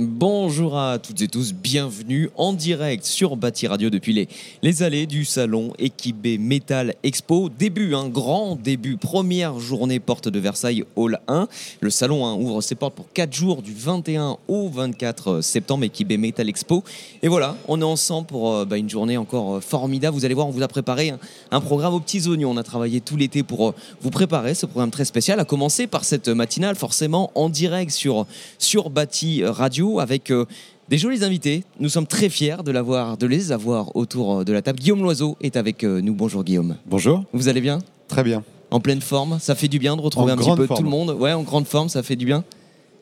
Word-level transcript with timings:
Bonjour 0.00 0.78
à 0.78 1.00
toutes 1.00 1.22
et 1.22 1.26
tous, 1.26 1.52
bienvenue 1.52 2.30
en 2.36 2.52
direct 2.52 3.04
sur 3.04 3.34
Bâti 3.34 3.66
Radio 3.66 3.90
depuis 3.90 4.12
les, 4.12 4.28
les 4.62 4.84
allées 4.84 5.06
du 5.06 5.24
salon 5.24 5.72
Équipé 5.76 6.38
Metal 6.38 6.94
Expo. 7.02 7.48
Début, 7.48 7.96
un 7.96 8.08
grand 8.08 8.54
début, 8.54 8.96
première 8.96 9.58
journée 9.58 9.98
porte 9.98 10.28
de 10.28 10.38
Versailles 10.38 10.84
Hall 10.94 11.18
1. 11.26 11.48
Le 11.80 11.90
salon 11.90 12.24
hein, 12.24 12.34
ouvre 12.34 12.60
ses 12.60 12.76
portes 12.76 12.94
pour 12.94 13.12
4 13.12 13.32
jours 13.32 13.60
du 13.60 13.74
21 13.74 14.36
au 14.46 14.68
24 14.68 15.40
septembre, 15.40 15.82
Équipé 15.82 16.16
Metal 16.16 16.48
Expo. 16.48 16.84
Et 17.24 17.26
voilà, 17.26 17.56
on 17.66 17.80
est 17.80 17.84
ensemble 17.84 18.28
pour 18.28 18.54
euh, 18.54 18.64
bah, 18.64 18.76
une 18.76 18.88
journée 18.88 19.16
encore 19.16 19.56
euh, 19.56 19.60
formidable. 19.60 20.16
Vous 20.16 20.24
allez 20.24 20.34
voir, 20.34 20.46
on 20.46 20.52
vous 20.52 20.62
a 20.62 20.68
préparé 20.68 21.12
un, 21.50 21.60
programme 21.60 21.94
aux 21.94 22.00
petits 22.00 22.28
oignons. 22.28 22.52
On 22.52 22.56
a 22.56 22.62
travaillé 22.62 23.00
tout 23.00 23.16
l'été 23.16 23.42
pour 23.42 23.70
euh, 23.70 23.74
vous 24.00 24.10
préparer 24.10 24.54
ce 24.54 24.66
programme 24.66 24.92
très 24.92 25.06
spécial, 25.06 25.40
à 25.40 25.44
commencer 25.44 25.88
par 25.88 26.04
cette 26.04 26.28
matinale 26.28 26.76
forcément 26.76 27.32
en 27.34 27.48
direct 27.48 27.90
sur, 27.90 28.26
sur 28.60 28.92
Radio 29.42 29.87
avec 29.96 30.30
euh, 30.30 30.44
des 30.88 30.98
jolis 30.98 31.24
invités. 31.24 31.64
Nous 31.80 31.88
sommes 31.88 32.06
très 32.06 32.28
fiers 32.28 32.56
de, 32.64 33.26
les 33.26 33.52
avoir 33.52 33.96
autour 33.96 34.40
euh, 34.40 34.44
de 34.44 34.52
la 34.52 34.60
table. 34.62 34.78
Guillaume 34.78 35.02
Loiseau 35.02 35.36
est 35.40 35.56
avec 35.56 35.84
euh, 35.84 36.00
nous. 36.00 36.14
Bonjour 36.14 36.44
Guillaume. 36.44 36.76
Bonjour. 36.86 37.24
Vous 37.32 37.48
allez 37.48 37.60
bien? 37.62 37.78
Très 38.06 38.22
bien. 38.22 38.44
En 38.70 38.80
pleine 38.80 39.00
forme 39.00 39.38
Ça 39.40 39.54
fait 39.54 39.68
du 39.68 39.78
bien 39.78 39.96
de 39.96 40.02
retrouver 40.02 40.32
En 40.32 40.34
un 40.34 40.36
petit 40.36 40.54
peu 40.54 40.66
forme. 40.66 40.78
tout 40.78 40.84
le 40.84 40.90
monde. 40.90 41.10
Ouais, 41.18 41.32
en 41.32 41.42
grande 41.42 41.66
forme, 41.66 41.88
ça 41.88 42.02
fait 42.02 42.16
du 42.16 42.26
bien. 42.26 42.44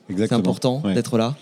C'est 0.06 0.12
Exactement. 0.12 0.40
important 0.40 0.82
Ouais. 0.84 0.94
d'être 0.94 1.18
là. 1.18 1.34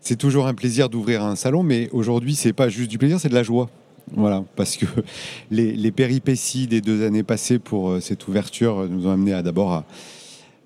C'est 0.00 0.16
toujours 0.16 0.46
un 0.46 0.54
plaisir 0.54 0.88
d'ouvrir 0.88 1.24
un 1.24 1.34
salon, 1.34 1.64
mais 1.64 1.88
aujourd'hui, 1.92 2.36
c'est 2.36 2.52
pas 2.52 2.68
juste 2.68 2.88
du 2.88 2.98
plaisir, 2.98 3.18
c'est 3.18 3.28
de 3.28 3.34
la 3.34 3.42
joie. 3.42 3.68
Voilà, 4.14 4.44
parce 4.54 4.76
que 4.76 4.86
les, 5.50 5.72
les 5.72 5.90
péripéties 5.90 6.68
des 6.68 6.80
deux 6.80 7.04
années 7.04 7.24
passées 7.24 7.58
pour 7.58 8.00
cette 8.00 8.28
ouverture 8.28 8.86
nous 8.88 9.08
ont 9.08 9.10
amené 9.10 9.32
à 9.32 9.42
d'abord 9.42 9.72
à, 9.72 9.84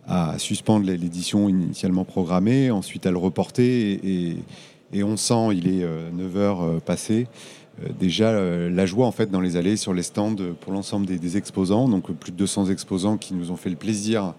à 0.06 0.39
suspendre 0.39 0.86
l'édition 0.86 1.48
initialement 1.48 2.05
programmée, 2.05 2.70
ensuite 2.70 3.06
à 3.06 3.11
le 3.11 3.19
reporter, 3.19 3.64
et, 3.64 4.00
et- 4.31 4.36
et 4.95 5.03
on 5.05 5.17
sent, 5.17 5.48
il 5.55 5.69
est 5.69 5.86
9h 6.14 6.81
passé, 6.81 7.27
euh, 7.83 7.89
déjà 7.98 8.28
euh, 8.28 8.69
la 8.69 8.84
joie 8.84 9.06
en 9.06 9.12
fait 9.12 9.30
dans 9.30 9.41
les 9.41 9.56
allées, 9.56 9.77
sur 9.78 9.95
les 9.95 10.03
stands 10.03 10.36
euh, 10.41 10.53
pour 10.61 10.73
l'ensemble 10.75 11.06
des, 11.06 11.19
des 11.19 11.39
exposants, 11.39 11.89
donc 11.89 12.11
euh, 12.11 12.12
plus 12.12 12.30
de 12.30 12.36
200 12.36 12.67
exposants 12.67 13.17
qui 13.17 13.33
nous 13.33 13.50
ont 13.50 13.56
fait 13.56 13.70
le 13.70 13.77
plaisir 13.77 14.34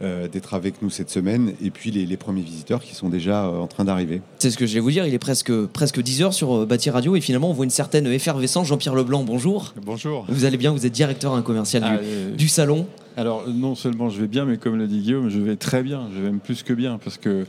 euh, 0.00 0.28
d'être 0.28 0.54
avec 0.54 0.80
nous 0.82 0.90
cette 0.90 1.10
semaine, 1.10 1.54
et 1.60 1.70
puis 1.70 1.90
les, 1.90 2.06
les 2.06 2.16
premiers 2.16 2.42
visiteurs 2.42 2.80
qui 2.80 2.94
sont 2.94 3.08
déjà 3.08 3.46
euh, 3.46 3.58
en 3.58 3.66
train 3.66 3.84
d'arriver. 3.84 4.22
C'est 4.38 4.52
ce 4.52 4.56
que 4.56 4.66
je 4.66 4.74
vais 4.74 4.80
vous 4.80 4.92
dire. 4.92 5.04
Il 5.04 5.12
est 5.14 5.18
presque, 5.18 5.50
presque 5.66 6.00
10 6.00 6.22
heures 6.22 6.32
sur 6.34 6.54
euh, 6.58 6.64
Bâti 6.66 6.90
Radio 6.90 7.16
et 7.16 7.20
finalement 7.20 7.50
on 7.50 7.54
voit 7.54 7.64
une 7.64 7.70
certaine 7.72 8.06
effervescence. 8.06 8.68
Jean-Pierre 8.68 8.94
Leblanc, 8.94 9.24
bonjour. 9.24 9.74
Bonjour. 9.84 10.26
Vous 10.28 10.44
allez 10.44 10.56
bien 10.58 10.70
Vous 10.70 10.86
êtes 10.86 10.92
directeur 10.92 11.34
hein, 11.34 11.42
commercial 11.42 11.82
du, 11.82 11.88
Ah, 11.90 11.98
euh, 12.00 12.34
du 12.36 12.46
salon. 12.46 12.86
Alors 13.18 13.48
non 13.48 13.74
seulement 13.74 14.10
je 14.10 14.20
vais 14.20 14.28
bien, 14.28 14.44
mais 14.44 14.58
comme 14.58 14.78
l'a 14.78 14.86
dit 14.86 15.00
Guillaume, 15.00 15.28
je 15.28 15.40
vais 15.40 15.56
très 15.56 15.82
bien. 15.82 16.08
Je 16.14 16.20
vais 16.20 16.30
même 16.30 16.38
plus 16.38 16.62
que 16.62 16.72
bien 16.72 16.98
parce 17.02 17.18
que 17.18 17.46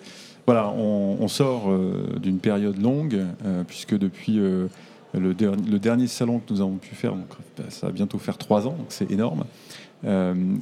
voilà, 0.47 0.71
on, 0.71 1.27
sort 1.27 1.69
euh, 1.69 2.17
d'une 2.19 2.39
période 2.39 2.81
longue 2.81 3.23
euh, 3.45 3.63
puisque 3.67 3.95
depuis 3.95 4.39
euh, 4.39 4.65
le, 5.13 5.35
der- 5.35 5.51
le 5.55 5.77
dernier 5.77 6.07
salon 6.07 6.39
que 6.39 6.51
nous 6.51 6.61
avons 6.61 6.77
pu 6.77 6.95
faire, 6.95 7.11
donc 7.13 7.27
ça 7.69 7.85
va 7.85 7.93
bientôt 7.93 8.17
faire 8.17 8.39
trois 8.39 8.65
ans, 8.65 8.75
donc 8.79 8.87
c'est 8.89 9.11
énorme. 9.11 9.43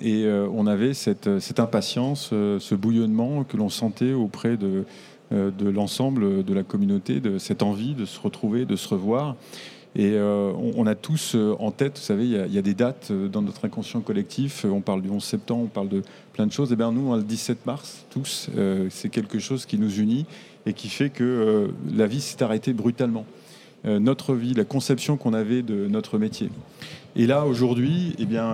Et 0.02 0.26
on 0.52 0.66
avait 0.66 0.94
cette, 0.96 1.30
impatience, 1.60 2.30
ce 2.32 2.76
bouillonnement 2.76 3.44
que 3.44 3.56
l'on 3.56 3.70
sentait 3.70 4.14
auprès 4.14 4.58
de, 4.58 4.84
de 5.32 5.70
l'ensemble 5.70 6.44
de 6.44 6.54
la 6.56 6.64
communauté, 6.64 7.20
de 7.20 7.38
cette 7.38 7.62
envie 7.62 7.94
de 7.94 8.06
se 8.06 8.20
retrouver, 8.20 8.66
de 8.66 8.76
se 8.76 8.88
revoir. 8.90 9.36
Et 9.98 10.12
euh, 10.14 10.52
on, 10.76 10.86
a 10.86 10.94
tous 10.94 11.34
euh, 11.34 11.56
en 11.58 11.72
tête, 11.72 11.98
vous 11.98 12.04
savez, 12.04 12.26
il 12.26 12.54
y, 12.54 12.58
a- 12.60 12.62
des 12.62 12.76
dates 12.76 13.08
euh, 13.10 13.28
dans 13.28 13.42
notre 13.42 13.66
inconscient 13.66 14.02
collectif. 14.02 14.64
On 14.64 14.80
parle 14.80 15.02
du 15.02 15.10
11 15.10 15.24
septembre, 15.24 15.64
on 15.64 15.68
parle 15.68 15.90
de 15.90 16.04
plein 16.34 16.46
de 16.46 16.52
choses. 16.52 16.72
Et 16.72 16.76
bien 16.76 16.92
nous, 16.92 17.16
le 17.16 17.24
17 17.24 17.66
mars, 17.66 18.06
tous, 18.12 18.52
c'est 18.92 19.10
quelque 19.10 19.40
chose 19.40 19.66
qui 19.66 19.80
nous 19.80 20.00
unit 20.00 20.28
et 20.68 20.74
qui 20.74 20.88
fait 20.90 21.10
que 21.10 21.72
la 21.92 22.06
vie 22.06 22.22
s'est 22.22 22.44
arrêtée 22.44 22.74
brutalement. 22.74 23.26
Notre 23.86 24.36
vie, 24.36 24.54
la 24.54 24.66
conception 24.66 25.18
qu'on 25.18 25.34
avait 25.34 25.64
de 25.64 25.88
notre 25.88 26.20
métier. 26.20 26.50
Et 27.16 27.26
là, 27.26 27.46
aujourd'hui, 27.46 28.16
eh 28.20 28.26
bien, 28.26 28.54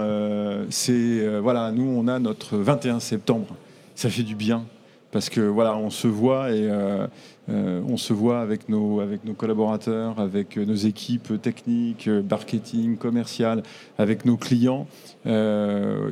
c'est 0.69 1.39
voilà, 1.39 1.71
nous, 1.73 1.83
on 1.83 2.07
a 2.07 2.19
notre 2.19 2.55
21 2.57 2.99
septembre. 3.01 3.47
Ça 3.95 4.09
fait 4.09 4.23
du 4.23 4.35
bien 4.35 4.65
parce 5.13 5.29
que 5.29 5.41
voilà, 5.41 5.77
on 5.77 5.91
se 5.91 6.07
voit 6.07 6.49
et 6.49 6.67
euh, 6.67 7.05
euh, 7.47 7.81
on 7.87 7.97
se 7.97 8.13
voit 8.13 8.41
avec 8.41 8.67
nos, 8.67 8.99
avec 8.99 9.23
nos 9.25 9.33
collaborateurs, 9.33 10.19
avec 10.19 10.57
euh, 10.57 10.65
nos 10.65 10.73
équipes 10.73 11.39
techniques, 11.39 12.07
marketing, 12.07 12.97
commercial, 12.97 13.61
avec 13.99 14.25
nos 14.25 14.37
clients. 14.37 14.87
Il 15.25 15.31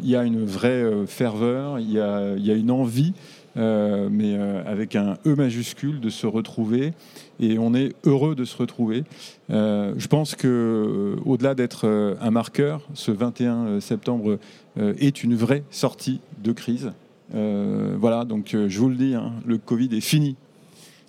y 0.03 0.15
a 0.15 0.23
une 0.23 0.45
vraie 0.45 0.85
ferveur, 1.07 1.79
il 1.79 1.91
y 1.91 1.99
a, 1.99 2.35
y 2.37 2.51
a 2.51 2.53
une 2.53 2.69
envie, 2.69 3.13
mais 3.55 4.37
avec 4.65 4.95
un 4.95 5.17
E 5.25 5.35
majuscule, 5.35 5.99
de 5.99 6.09
se 6.09 6.27
retrouver. 6.27 6.93
Et 7.39 7.57
on 7.57 7.73
est 7.73 7.93
heureux 8.05 8.35
de 8.35 8.45
se 8.45 8.55
retrouver. 8.55 9.03
Je 9.49 10.07
pense 10.07 10.35
que, 10.35 11.15
au-delà 11.25 11.55
d'être 11.55 12.15
un 12.21 12.31
marqueur, 12.31 12.87
ce 12.93 13.11
21 13.11 13.81
septembre 13.81 14.37
est 14.77 15.23
une 15.23 15.35
vraie 15.35 15.63
sortie 15.71 16.21
de 16.41 16.53
crise. 16.53 16.91
Euh, 17.33 17.95
voilà, 17.99 18.25
donc 18.25 18.53
euh, 18.53 18.67
je 18.69 18.79
vous 18.79 18.89
le 18.89 18.95
dis, 18.95 19.15
hein, 19.15 19.31
le 19.45 19.57
Covid 19.57 19.89
est 19.95 20.01
fini. 20.01 20.35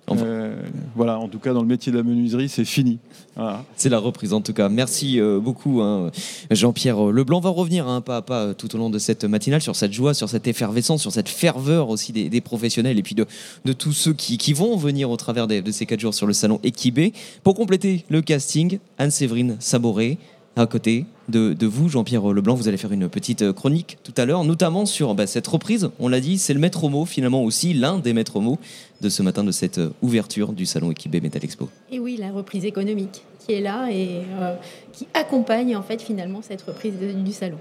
Enfin. 0.05 0.25
Euh, 0.25 0.61
voilà, 0.97 1.17
en 1.17 1.29
tout 1.29 1.39
cas 1.39 1.53
dans 1.53 1.61
le 1.61 1.67
métier 1.67 1.89
de 1.89 1.97
la 1.97 2.03
menuiserie, 2.03 2.49
c'est 2.49 2.65
fini. 2.65 2.99
Voilà. 3.37 3.63
C'est 3.77 3.87
la 3.87 3.99
reprise 3.99 4.33
en 4.33 4.41
tout 4.41 4.51
cas. 4.51 4.67
Merci 4.67 5.17
euh, 5.17 5.39
beaucoup 5.39 5.79
hein, 5.81 6.11
Jean-Pierre 6.51 7.01
Leblanc. 7.05 7.37
On 7.37 7.41
va 7.41 7.49
revenir 7.51 7.87
hein, 7.87 8.01
pas 8.01 8.17
à 8.17 8.21
pas 8.21 8.53
tout 8.53 8.75
au 8.75 8.77
long 8.77 8.89
de 8.89 8.99
cette 8.99 9.23
matinale 9.23 9.61
sur 9.61 9.77
cette 9.77 9.93
joie, 9.93 10.13
sur 10.13 10.27
cette 10.27 10.45
effervescence, 10.45 11.01
sur 11.01 11.13
cette 11.13 11.29
ferveur 11.29 11.87
aussi 11.87 12.11
des, 12.11 12.27
des 12.29 12.41
professionnels 12.41 12.99
et 12.99 13.01
puis 13.01 13.15
de, 13.15 13.25
de 13.63 13.71
tous 13.71 13.93
ceux 13.93 14.11
qui, 14.13 14.37
qui 14.37 14.51
vont 14.51 14.75
venir 14.75 15.09
au 15.09 15.15
travers 15.15 15.47
des- 15.47 15.61
de 15.61 15.71
ces 15.71 15.85
quatre 15.85 16.01
jours 16.01 16.13
sur 16.13 16.27
le 16.27 16.33
salon 16.33 16.59
Equibé. 16.65 17.13
Pour 17.43 17.55
compléter 17.55 18.03
le 18.09 18.21
casting, 18.21 18.79
Anne-Séverine 18.97 19.55
Saboré 19.59 20.17
à 20.55 20.67
côté 20.67 21.05
de, 21.29 21.53
de 21.53 21.65
vous, 21.65 21.89
Jean-Pierre 21.89 22.27
Leblanc, 22.27 22.53
vous 22.53 22.67
allez 22.67 22.77
faire 22.77 22.91
une 22.91 23.09
petite 23.09 23.51
chronique 23.53 23.97
tout 24.03 24.13
à 24.17 24.25
l'heure, 24.25 24.43
notamment 24.43 24.85
sur 24.85 25.15
bah, 25.15 25.25
cette 25.25 25.47
reprise. 25.47 25.89
On 25.99 26.07
l'a 26.07 26.19
dit, 26.19 26.37
c'est 26.37 26.53
le 26.53 26.59
maître 26.59 26.87
mot 26.89 27.05
finalement 27.05 27.43
aussi, 27.43 27.73
l'un 27.73 27.97
des 27.97 28.13
maîtres 28.13 28.39
mots 28.39 28.59
de 29.01 29.09
ce 29.09 29.23
matin 29.23 29.43
de 29.43 29.51
cette 29.51 29.79
ouverture 30.03 30.53
du 30.53 30.65
salon 30.67 30.91
Equibé 30.91 31.21
Metal 31.21 31.43
Expo. 31.43 31.69
Et 31.91 31.99
oui, 31.99 32.17
la 32.17 32.31
reprise 32.31 32.65
économique 32.65 33.23
qui 33.45 33.53
est 33.53 33.61
là 33.61 33.89
et 33.91 34.21
euh, 34.39 34.55
qui 34.93 35.07
accompagne 35.13 35.75
en 35.75 35.81
fait 35.83 36.01
finalement 36.01 36.41
cette 36.41 36.61
reprise 36.61 36.93
de- 37.01 37.11
du 37.13 37.31
salon. 37.33 37.57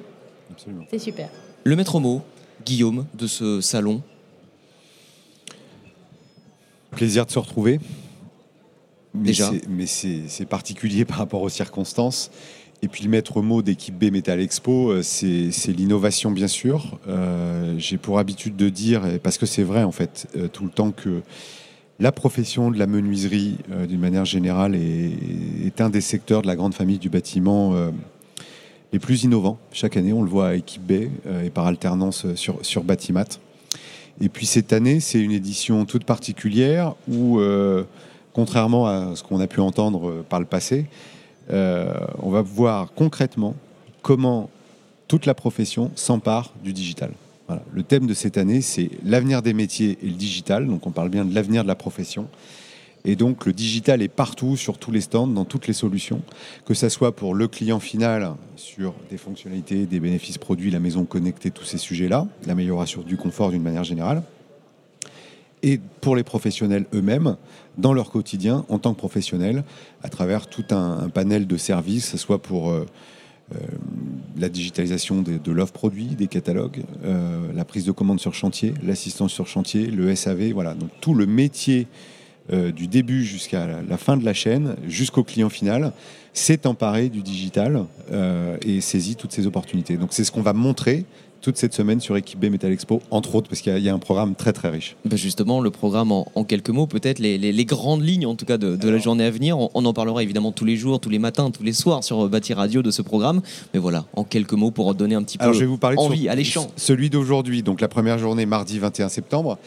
Absolument. 0.50 0.84
C'est 0.90 0.98
super. 0.98 1.28
Le 1.64 1.74
maître 1.76 1.98
mot, 1.98 2.20
Guillaume, 2.66 3.06
de 3.18 3.26
ce 3.26 3.60
salon, 3.62 4.02
Plaisir 6.90 7.24
de 7.24 7.30
se 7.30 7.38
retrouver. 7.38 7.80
Mais 9.14 9.28
Déjà. 9.28 9.50
c'est- 9.50 9.66
Mais 9.68 9.86
c'est 9.86 10.22
c'est 10.28 10.44
particulier 10.46 11.04
par 11.06 11.18
rapport 11.18 11.42
aux 11.42 11.48
circonstances. 11.48 12.30
Et 12.84 12.88
puis 12.88 13.04
le 13.04 13.10
maître 13.10 13.42
mot 13.42 13.62
d'équipe 13.62 13.96
B 13.96 14.10
Metal 14.10 14.40
Expo, 14.40 14.90
euh, 14.90 15.02
c'est 15.02 15.68
l'innovation 15.68 16.32
bien 16.32 16.48
sûr. 16.48 16.98
Euh, 17.06 17.76
J'ai 17.78 17.96
pour 17.96 18.18
habitude 18.18 18.56
de 18.56 18.68
dire, 18.68 19.02
parce 19.22 19.38
que 19.38 19.46
c'est 19.46 19.62
vrai 19.62 19.84
en 19.84 19.92
fait, 19.92 20.26
euh, 20.36 20.48
tout 20.48 20.64
le 20.64 20.70
temps 20.70 20.90
que 20.90 21.22
la 22.00 22.10
profession 22.10 22.72
de 22.72 22.78
la 22.80 22.88
menuiserie, 22.88 23.58
d'une 23.88 24.00
manière 24.00 24.24
générale, 24.24 24.74
est, 24.74 25.80
un 25.80 25.90
des 25.90 26.00
secteurs 26.00 26.42
de 26.42 26.48
la 26.48 26.56
grande 26.56 26.74
famille 26.74 26.98
du 26.98 27.08
bâtiment 27.08 27.76
les 28.92 28.98
plus 28.98 29.22
innovants. 29.22 29.58
Chaque 29.70 29.96
année, 29.96 30.12
on 30.12 30.22
le 30.22 30.28
voit 30.28 30.48
à 30.48 30.54
équipe 30.54 30.82
B 30.82 30.92
et 31.44 31.50
par 31.50 31.66
alternance 31.66 32.34
sur, 32.34 32.58
sur 32.62 32.82
Batimat. 32.82 33.26
Et 34.20 34.28
puis 34.28 34.46
cette 34.46 34.72
année, 34.72 34.98
c'est 34.98 35.20
une 35.20 35.30
édition 35.30 35.84
toute 35.84 36.02
particulière 36.02 36.94
où, 37.08 37.40
contrairement 38.32 38.88
à 38.88 39.14
ce 39.14 39.22
qu'on 39.22 39.38
a 39.38 39.46
pu 39.46 39.60
entendre 39.60 40.24
par 40.28 40.40
le 40.40 40.46
passé, 40.46 40.86
on 41.50 42.30
va 42.30 42.42
voir 42.42 42.92
concrètement 42.94 43.54
comment 44.02 44.50
toute 45.08 45.26
la 45.26 45.34
profession 45.34 45.90
s'empare 45.94 46.52
du 46.62 46.72
digital. 46.72 47.12
Le 47.72 47.82
thème 47.82 48.06
de 48.06 48.14
cette 48.14 48.38
année, 48.38 48.62
c'est 48.62 48.90
l'avenir 49.04 49.42
des 49.42 49.52
métiers 49.52 49.98
et 50.02 50.06
le 50.06 50.14
digital. 50.14 50.66
Donc 50.66 50.86
on 50.86 50.90
parle 50.90 51.10
bien 51.10 51.24
de 51.24 51.34
l'avenir 51.34 51.62
de 51.62 51.68
la 51.68 51.74
profession. 51.74 52.28
Et 53.04 53.16
donc 53.16 53.46
le 53.46 53.52
digital 53.52 54.00
est 54.00 54.08
partout, 54.08 54.56
sur 54.56 54.78
tous 54.78 54.92
les 54.92 55.00
stands, 55.00 55.26
dans 55.26 55.44
toutes 55.44 55.66
les 55.66 55.72
solutions, 55.72 56.22
que 56.64 56.72
ça 56.72 56.88
soit 56.88 57.14
pour 57.14 57.34
le 57.34 57.48
client 57.48 57.80
final 57.80 58.34
sur 58.54 58.94
des 59.10 59.18
fonctionnalités, 59.18 59.86
des 59.86 59.98
bénéfices 59.98 60.38
produits, 60.38 60.70
la 60.70 60.78
maison 60.78 61.04
connectée, 61.04 61.50
tous 61.50 61.64
ces 61.64 61.78
sujets-là, 61.78 62.28
l'amélioration 62.46 63.02
du 63.02 63.16
confort 63.16 63.50
d'une 63.50 63.62
manière 63.62 63.84
générale, 63.84 64.22
et 65.62 65.80
pour 66.00 66.16
les 66.16 66.24
professionnels 66.24 66.86
eux-mêmes, 66.94 67.36
dans 67.78 67.92
leur 67.92 68.10
quotidien 68.10 68.64
en 68.68 68.78
tant 68.78 68.92
que 68.92 68.98
professionnels, 68.98 69.64
à 70.02 70.08
travers 70.08 70.48
tout 70.48 70.64
un, 70.70 71.08
panel 71.08 71.46
de 71.46 71.56
services, 71.56 72.16
soit 72.16 72.42
pour 72.42 72.70
euh, 72.70 72.86
euh, 73.54 73.58
la 74.36 74.48
digitalisation 74.48 75.22
de, 75.22 75.38
de 75.38 75.52
l'offre 75.52 75.72
produit, 75.72 76.06
des 76.06 76.26
catalogues, 76.26 76.82
euh, 77.04 77.52
la 77.54 77.64
prise 77.64 77.84
de 77.84 77.92
commande 77.92 78.20
sur 78.20 78.34
chantier, 78.34 78.74
l'assistance 78.82 79.32
sur 79.32 79.46
chantier, 79.46 79.86
le 79.86 80.14
SAV, 80.14 80.52
voilà, 80.52 80.74
donc 80.74 80.90
tout 81.00 81.14
le 81.14 81.26
métier 81.26 81.86
du 82.74 82.88
début 82.88 83.24
jusqu'à 83.24 83.68
la 83.88 83.96
fin 83.96 84.16
de 84.16 84.24
la 84.24 84.34
chaîne, 84.34 84.74
jusqu'au 84.88 85.22
client 85.22 85.48
final, 85.48 85.92
s'est 86.34 86.66
emparé 86.66 87.08
du 87.08 87.22
digital 87.22 87.86
et 88.62 88.80
saisit 88.80 89.14
toutes 89.14 89.30
ces 89.30 89.46
opportunités. 89.46 89.96
Donc 89.96 90.12
c'est 90.12 90.24
ce 90.24 90.32
qu'on 90.32 90.42
va 90.42 90.52
montrer 90.52 91.06
toute 91.42 91.56
cette 91.56 91.74
semaine 91.74 92.00
sur 92.00 92.16
Équipe 92.16 92.38
B 92.38 92.44
Metal 92.44 92.72
Expo, 92.72 93.02
entre 93.10 93.34
autres, 93.34 93.48
parce 93.48 93.60
qu'il 93.60 93.76
y, 93.76 93.88
a 93.88 93.94
un 93.94 93.98
programme 93.98 94.34
très 94.34 94.52
très 94.52 94.70
riche. 94.70 94.96
Ben 95.04 95.18
justement, 95.18 95.60
le 95.60 95.70
programme 95.70 96.12
en, 96.12 96.24
quelques 96.44 96.70
mots, 96.70 96.86
peut-être 96.86 97.18
les, 97.18 97.64
grandes 97.64 98.02
lignes 98.02 98.26
en 98.26 98.36
tout 98.36 98.46
cas 98.46 98.56
de, 98.56 98.88
la 98.88 98.98
journée 98.98 99.24
à 99.24 99.30
venir. 99.30 99.58
On, 99.58 99.84
en 99.84 99.92
parlera 99.92 100.22
évidemment 100.22 100.52
tous 100.52 100.64
les 100.64 100.76
jours, 100.76 101.00
tous 101.00 101.10
les 101.10 101.18
matins, 101.18 101.50
tous 101.50 101.64
les 101.64 101.72
soirs 101.72 102.04
sur 102.04 102.28
Bâti 102.28 102.54
Radio 102.54 102.82
de 102.82 102.90
ce 102.90 103.02
programme. 103.02 103.42
Mais 103.74 103.80
voilà, 103.80 104.06
en 104.14 104.24
quelques 104.24 104.52
mots 104.52 104.70
pour 104.70 104.94
donner 104.94 105.16
un 105.16 105.22
petit 105.22 105.36
peu 105.36 105.44
Alors, 105.44 105.54
je 105.54 105.60
vais 105.60 105.66
vous 105.66 105.78
parler 105.78 105.98
envie, 105.98 106.28
de 106.28 106.42
Celui 106.76 107.10
d'aujourd'hui, 107.10 107.62
donc 107.62 107.80
la 107.80 107.88
première 107.88 108.18
journée, 108.18 108.46
mardi 108.46 108.78
21 108.78 109.08
septembre. 109.08 109.58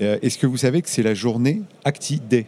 Euh, 0.00 0.18
est-ce 0.22 0.38
que 0.38 0.46
vous 0.46 0.56
savez 0.56 0.80
que 0.80 0.88
c'est 0.88 1.02
la 1.02 1.14
journée 1.14 1.62
Acti 1.84 2.20
Day? 2.20 2.46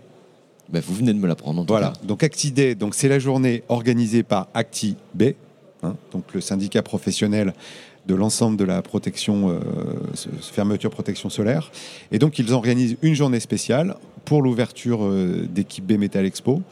Ben, 0.68 0.80
Vous 0.86 0.94
venez 0.94 1.12
de 1.12 1.18
me 1.18 1.26
l'apprendre. 1.26 1.64
Voilà, 1.66 1.92
donc 2.04 2.22
Acti 2.22 2.52
Day, 2.52 2.76
donc 2.76 2.94
c'est 2.94 3.08
la 3.08 3.18
journée 3.18 3.64
organisée 3.68 4.22
par 4.22 4.46
Acti 4.54 4.96
B, 5.14 5.32
hein, 5.82 5.96
donc 6.12 6.32
le 6.32 6.40
syndicat 6.40 6.82
professionnel 6.82 7.54
de 8.06 8.14
l'ensemble 8.14 8.56
de 8.56 8.64
la 8.64 8.82
euh, 8.82 9.60
fermeture 10.40 10.90
protection 10.90 11.30
solaire. 11.30 11.70
Et 12.12 12.18
donc, 12.18 12.38
ils 12.38 12.52
organisent 12.52 12.96
une 13.02 13.14
journée 13.14 13.40
spéciale 13.40 13.96
pour 14.24 14.42
l'ouverture 14.42 15.04
euh, 15.04 15.46
d'équipe 15.48 15.86
B 15.86 15.92
Metal 15.92 16.24
Expo, 16.24 16.62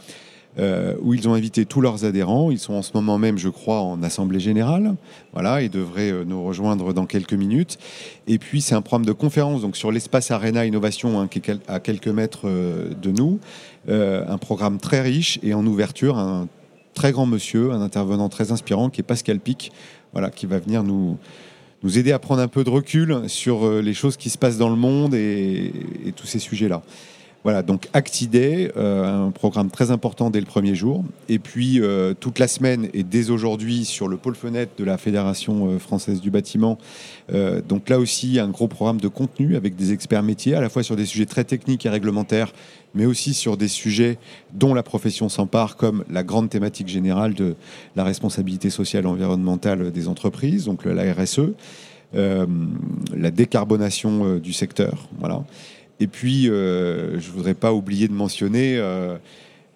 euh, 0.59 0.95
où 1.01 1.15
ils 1.15 1.29
ont 1.29 1.35
invité 1.35 1.65
tous 1.65 1.81
leurs 1.81 2.05
adhérents. 2.05 2.51
Ils 2.51 2.59
sont 2.59 2.75
en 2.75 2.83
ce 2.83 2.91
moment 2.95 3.19
même, 3.19 3.39
je 3.39 3.49
crois, 3.49 3.81
en 3.81 4.03
assemblée 4.03 4.41
générale. 4.41 4.97
Voilà, 5.33 5.63
ils 5.63 5.71
devraient 5.71 6.13
nous 6.27 6.43
rejoindre 6.43 6.93
dans 6.93 7.07
quelques 7.07 7.35
minutes. 7.35 7.79
Et 8.27 8.39
puis, 8.39 8.61
c'est 8.61 8.75
un 8.75 8.83
programme 8.83 9.07
de 9.07 9.13
conférence 9.13 9.61
donc 9.63 9.77
sur 9.77 9.93
l'espace 9.93 10.31
Arena 10.31 10.67
Innovation, 10.67 11.21
hein, 11.21 11.29
qui 11.29 11.39
est 11.39 11.53
à 11.69 11.79
quelques 11.79 12.09
mètres 12.09 12.49
de 12.49 13.11
nous. 13.13 13.39
un 13.89 14.39
programme 14.39 14.79
très 14.79 15.01
riche 15.03 15.39
et 15.43 15.55
en 15.55 15.65
ouverture, 15.65 16.19
très 16.99 17.13
grand 17.13 17.27
monsieur, 17.27 17.71
un 17.71 17.81
intervenant 17.81 18.29
très 18.29 18.51
inspirant, 18.51 18.91
qui 18.91 19.01
est 19.01 19.05
Pascal 19.05 19.39
Pic, 19.39 19.71
qui 20.35 20.47
va 20.47 20.59
venir 20.59 20.83
nous, 20.83 21.17
aider 21.97 22.11
à 22.11 22.19
prendre 22.19 22.43
un 22.43 22.49
peu 22.49 22.65
de 22.65 22.71
recul 22.71 23.29
sur 23.29 23.65
euh, 23.65 23.81
les 23.81 23.95
choses 23.95 24.17
qui 24.17 24.31
se 24.31 24.37
passent 24.37 24.59
dans 24.59 24.69
le 24.69 24.75
monde 24.75 25.15
et, 25.15 25.73
tous 26.17 26.27
ces 26.27 26.41
sujets-là. 26.41 26.83
Voilà, 27.45 27.63
donc 27.63 27.89
Actiday, 27.93 28.73
euh, 28.77 29.27
un 29.29 29.31
programme 29.31 29.71
très 29.71 29.91
important 29.91 30.29
dès 30.29 30.41
le 30.41 30.47
premier 30.47 30.75
jour. 30.75 31.05
Et 31.29 31.39
puis 31.39 31.81
euh, 31.81 32.13
toute 32.19 32.39
la 32.39 32.49
semaine 32.49 32.89
et 32.93 33.05
dès 33.05 33.31
aujourd'hui 33.31 33.85
sur 33.85 34.09
le 34.09 34.17
pôle 34.17 34.35
fenêtre 34.35 34.73
de 34.77 34.85
la 34.85 34.99
Fédération 34.99 35.79
française 35.79 36.21
du 36.21 36.31
bâtiment. 36.31 36.79
donc 37.69 37.89
là 37.89 37.99
aussi, 37.99 38.39
un 38.39 38.49
gros 38.49 38.69
programme 38.69 39.01
de 39.01 39.09
contenu 39.09 39.57
avec 39.57 39.77
des 39.77 39.93
experts 39.93 40.23
métiers, 40.23 40.55
à 40.55 40.61
la 40.61 40.69
fois 40.69 40.83
sur 40.83 40.97
des 40.97 41.07
sujets 41.07 41.27
très 41.27 41.45
techniques 41.45 41.87
et 41.87 41.89
réglementaires, 41.89 42.53
mais 42.95 43.07
aussi 43.07 43.35
sur 43.35 43.57
des 43.57 43.69
sujets 43.69 44.19
dont 44.53 44.75
la 44.75 44.83
profession 44.83 45.29
s'empare, 45.29 45.77
comme 45.77 46.05
la 46.11 46.23
grande 46.23 46.51
thématique 46.51 46.89
générale 46.89 47.35
de 47.35 47.55
la 47.97 48.05
responsabilité 48.05 48.71
sociale 48.71 49.05
et 49.05 49.09
environnementale 49.09 49.93
des 49.93 50.09
entreprises, 50.09 50.65
donc 50.65 50.85
la 50.85 51.13
RSE, 51.15 51.53
euh, 52.15 52.47
la 53.15 53.31
décarbonation 53.31 54.25
euh, 54.25 54.41
du 54.41 54.55
secteur. 54.55 55.09
Voilà. 55.19 55.45
Et 56.01 56.07
puis, 56.07 56.49
euh, 56.49 57.19
je 57.21 57.29
ne 57.29 57.33
voudrais 57.33 57.55
pas 57.55 57.73
oublier 57.73 58.09
de 58.09 58.13
mentionner 58.13 58.81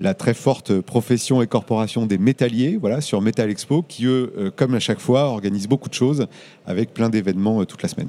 la 0.01 0.15
très 0.15 0.35
forte 0.35 0.81
profession 0.81 1.43
et 1.43 1.47
corporation 1.47 2.07
des 2.07 2.19
métalliers, 2.19 2.77
voilà, 2.77 3.01
sur 3.01 3.21
Metal 3.21 3.49
Expo, 3.51 3.83
qui, 3.83 4.07
eux, 4.07 4.53
comme 4.57 4.75
à 4.75 4.81
chaque 4.81 5.01
fois, 5.01 5.25
organisent 5.25 5.69
beaucoup 5.69 5.89
de 5.89 5.95
choses 5.95 6.27
avec 6.67 6.93
plein 6.93 7.09
d'événements 7.09 7.65
toute 7.65 7.83
la 7.83 7.89
semaine. 7.89 8.09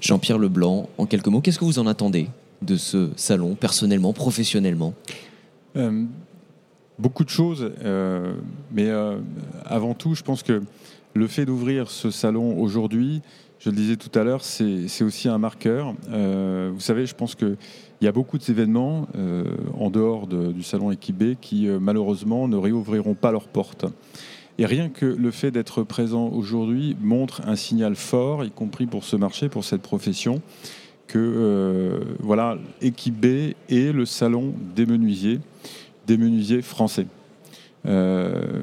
Jean-Pierre 0.00 0.38
Leblanc, 0.38 0.88
en 0.98 1.06
quelques 1.06 1.26
mots, 1.28 1.40
qu'est-ce 1.40 1.58
que 1.58 1.64
vous 1.64 1.78
en 1.78 1.86
attendez 1.86 2.28
de 2.62 2.76
ce 2.76 3.10
salon, 3.16 3.54
personnellement, 3.54 4.12
professionnellement? 4.12 4.94
Euh, 5.76 6.04
Beaucoup 6.98 7.24
de 7.24 7.28
choses, 7.28 7.72
euh, 7.84 8.32
mais 8.72 8.88
euh, 8.88 9.18
avant 9.66 9.92
tout, 9.92 10.14
je 10.14 10.22
pense 10.22 10.42
que 10.42 10.62
le 11.12 11.26
fait 11.26 11.44
d'ouvrir 11.44 11.90
ce 11.90 12.10
salon 12.10 12.58
aujourd'hui, 12.58 13.20
je 13.66 13.70
le 13.72 13.76
disais 13.76 13.96
tout 13.96 14.16
à 14.16 14.22
l'heure, 14.22 14.44
c'est 14.44 15.02
aussi 15.02 15.28
un 15.28 15.38
marqueur. 15.38 15.92
vous 16.08 16.80
savez, 16.80 17.04
je 17.04 17.16
pense 17.16 17.34
qu'il 17.34 17.56
y 18.00 18.06
a 18.06 18.12
beaucoup 18.12 18.38
d'événements 18.38 19.08
en 19.76 19.90
dehors 19.90 20.28
du 20.28 20.62
salon 20.62 20.92
équipé 20.92 21.36
qui 21.40 21.66
malheureusement 21.80 22.46
ne 22.46 22.56
réouvriront 22.56 23.14
pas 23.14 23.32
leurs 23.32 23.48
portes. 23.48 23.86
Et 24.58 24.66
rien 24.66 24.88
que 24.88 25.04
le 25.04 25.30
fait 25.32 25.50
d'être 25.50 25.82
présent 25.82 26.28
aujourd'hui 26.28 26.96
montre 27.00 27.42
un 27.44 27.56
signal 27.56 27.96
fort, 27.96 28.44
y 28.44 28.52
compris 28.52 28.86
pour 28.86 29.02
ce 29.02 29.16
marché, 29.16 29.48
pour 29.48 29.64
cette 29.64 29.82
profession 29.82 30.40
que 31.08 31.18
euh, 31.18 31.98
voilà, 32.20 32.58
B 32.80 33.26
est 33.68 33.92
le 33.92 34.06
salon 34.06 34.54
des 34.76 34.86
menuisiers, 34.86 35.40
des 36.06 36.16
menuisiers 36.16 36.62
français. 36.62 37.06
Euh, 37.84 38.62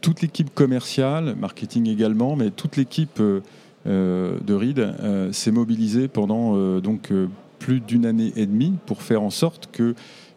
toute 0.00 0.22
l'équipe 0.22 0.52
commerciale, 0.52 1.36
marketing 1.36 1.88
également, 1.88 2.34
mais 2.34 2.50
toute 2.50 2.76
l'équipe 2.76 3.20
euh, 3.20 3.40
de 3.86 4.54
RID 4.54 4.94
s'est 5.32 5.50
mobilisée 5.50 6.08
pendant 6.08 6.78
donc 6.80 7.12
plus 7.58 7.80
d'une 7.80 8.06
année 8.06 8.32
et 8.36 8.46
demie 8.46 8.74
pour 8.86 9.02
faire 9.02 9.22
en 9.22 9.30
sorte 9.30 9.68
que 9.72 9.94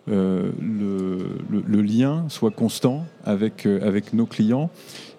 le, 0.08 0.52
le, 1.50 1.82
lien 1.82 2.26
soit 2.30 2.52
constant 2.52 3.06
avec, 3.26 3.66
avec 3.66 4.14
nos 4.14 4.26
clients 4.26 4.70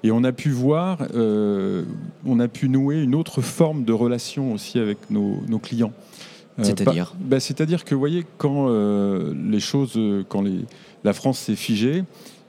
et 0.02 0.10
on 0.10 0.22
a 0.24 0.32
pu 0.32 0.50
voir, 0.50 0.98
euh, 1.14 1.84
on 2.24 2.38
a 2.38 2.48
pu 2.48 2.68
nouer 2.68 3.02
une 3.02 3.14
autre 3.14 3.40
forme 3.40 3.84
de 3.84 3.92
relation 3.92 4.52
aussi 4.52 4.78
avec 4.78 4.98
nos, 5.10 5.58
clients. 5.58 5.92
Euh, 6.58 6.62
C'est-à-dire 6.64 7.14
bah, 7.18 7.40
C'est-à-dire 7.40 7.84
que, 7.84 7.94
vous 7.94 8.00
voyez, 8.00 8.24
quand 8.36 8.68
euh, 8.68 9.34
les 9.50 9.60
choses, 9.60 9.98
quand 10.28 10.42
les, 10.42 10.60
la 11.02 11.12
France 11.12 11.40
s'est 11.40 11.56
figée, 11.56 12.04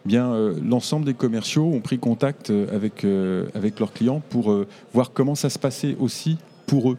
bien 0.06 0.34
l'ensemble 0.64 1.06
des 1.06 1.14
commerciaux 1.14 1.66
ont 1.66 1.82
pris 1.82 2.00
contact 2.00 2.52
avec, 2.52 3.06
avec 3.54 3.80
leurs 3.80 3.94
clients 3.94 4.22
pour 4.30 4.56
voir 4.94 5.12
comment 5.14 5.36
ça 5.36 5.50
se 5.50 5.60
passait 5.60 5.96
aussi 6.00 6.38
pour 6.70 6.92
eux. 6.92 6.98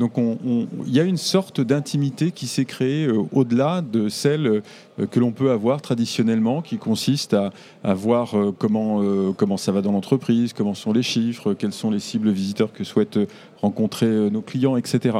Donc 0.00 0.14
il 0.16 0.92
y 0.92 0.98
a 0.98 1.04
une 1.04 1.16
sorte 1.16 1.60
d'intimité 1.60 2.32
qui 2.32 2.48
s'est 2.48 2.64
créée 2.64 3.06
euh, 3.06 3.22
au-delà 3.30 3.82
de 3.82 4.08
celle 4.08 4.46
euh, 4.46 5.06
que 5.12 5.20
l'on 5.20 5.30
peut 5.30 5.52
avoir 5.52 5.80
traditionnellement, 5.80 6.60
qui 6.60 6.76
consiste 6.76 7.34
à, 7.34 7.94
voir 7.94 8.36
euh, 8.36 8.52
comment, 8.56 9.00
comment 9.34 9.56
ça 9.56 9.70
va 9.70 9.80
dans 9.80 9.92
l'entreprise, 9.92 10.52
comment 10.54 10.74
sont 10.74 10.92
les 10.92 11.04
chiffres, 11.04 11.54
quels 11.54 11.72
sont 11.72 11.92
les 11.92 12.00
cibles 12.00 12.30
visiteurs 12.30 12.72
que 12.72 12.82
souhaitent 12.82 13.18
rencontrer 13.60 14.08
nos 14.28 14.40
clients, 14.40 14.76
etc. 14.76 15.18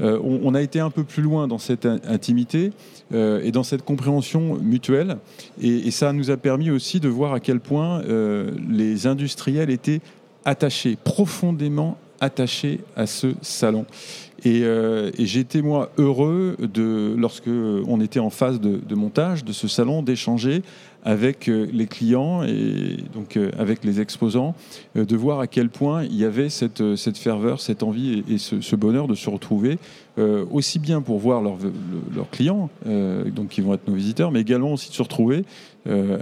On, 0.00 0.52
a 0.54 0.62
été 0.62 0.80
un 0.80 0.90
peu 0.90 1.04
plus 1.04 1.22
loin 1.22 1.46
dans 1.46 1.58
cette 1.58 1.86
intimité 1.86 2.72
et 3.12 3.52
dans 3.52 3.62
cette 3.62 3.84
compréhension 3.84 4.56
mutuelle, 4.56 5.18
et, 5.60 5.86
et, 5.86 5.90
ça 5.92 6.12
nous 6.12 6.32
a 6.32 6.36
permis 6.36 6.72
aussi 6.72 6.98
de 6.98 7.08
voir 7.08 7.34
à 7.34 7.38
quel 7.38 7.60
point 7.60 8.02
les 8.68 9.06
industriels 9.06 9.70
étaient 9.70 10.00
attachés, 10.44 10.98
profondément 11.04 11.96
attachés 12.20 12.80
à 12.96 13.06
ce 13.06 13.34
salon. 13.42 13.86
Euh, 14.46 15.10
et, 15.18 15.26
j'étais 15.26 15.62
moi 15.62 15.90
heureux 15.98 16.56
de, 16.60 17.14
lorsque 17.16 17.48
on 17.48 18.00
était 18.00 18.20
en 18.20 18.30
phase 18.30 18.60
de, 18.60 18.94
montage 18.94 19.44
de 19.44 19.52
ce 19.52 19.68
salon, 19.68 20.02
d'échanger 20.02 20.62
avec 21.06 21.48
euh, 21.48 21.66
les 21.70 21.86
clients 21.86 22.44
et 22.44 22.96
donc 23.12 23.36
euh, 23.36 23.50
avec 23.58 23.84
les 23.84 24.00
exposants, 24.00 24.54
de 24.94 25.16
voir 25.16 25.40
à 25.40 25.46
quel 25.46 25.68
point 25.68 26.04
il 26.04 26.16
y 26.16 26.24
avait 26.24 26.48
cette, 26.48 26.96
cette 26.96 27.18
ferveur, 27.18 27.60
cette 27.60 27.82
envie 27.82 28.24
et, 28.28 28.38
ce, 28.38 28.76
bonheur 28.76 29.06
de 29.08 29.14
se 29.14 29.30
retrouver, 29.30 29.78
aussi 30.52 30.78
bien 30.78 31.00
pour 31.00 31.18
voir 31.18 31.42
leurs 31.42 32.30
clients, 32.30 32.70
donc 32.84 33.48
qui 33.48 33.60
vont 33.60 33.74
être 33.74 33.88
nos 33.88 33.94
visiteurs, 33.94 34.30
mais 34.30 34.40
également 34.40 34.72
aussi 34.72 34.90
de 34.90 34.94
se 34.94 35.02
retrouver 35.02 35.44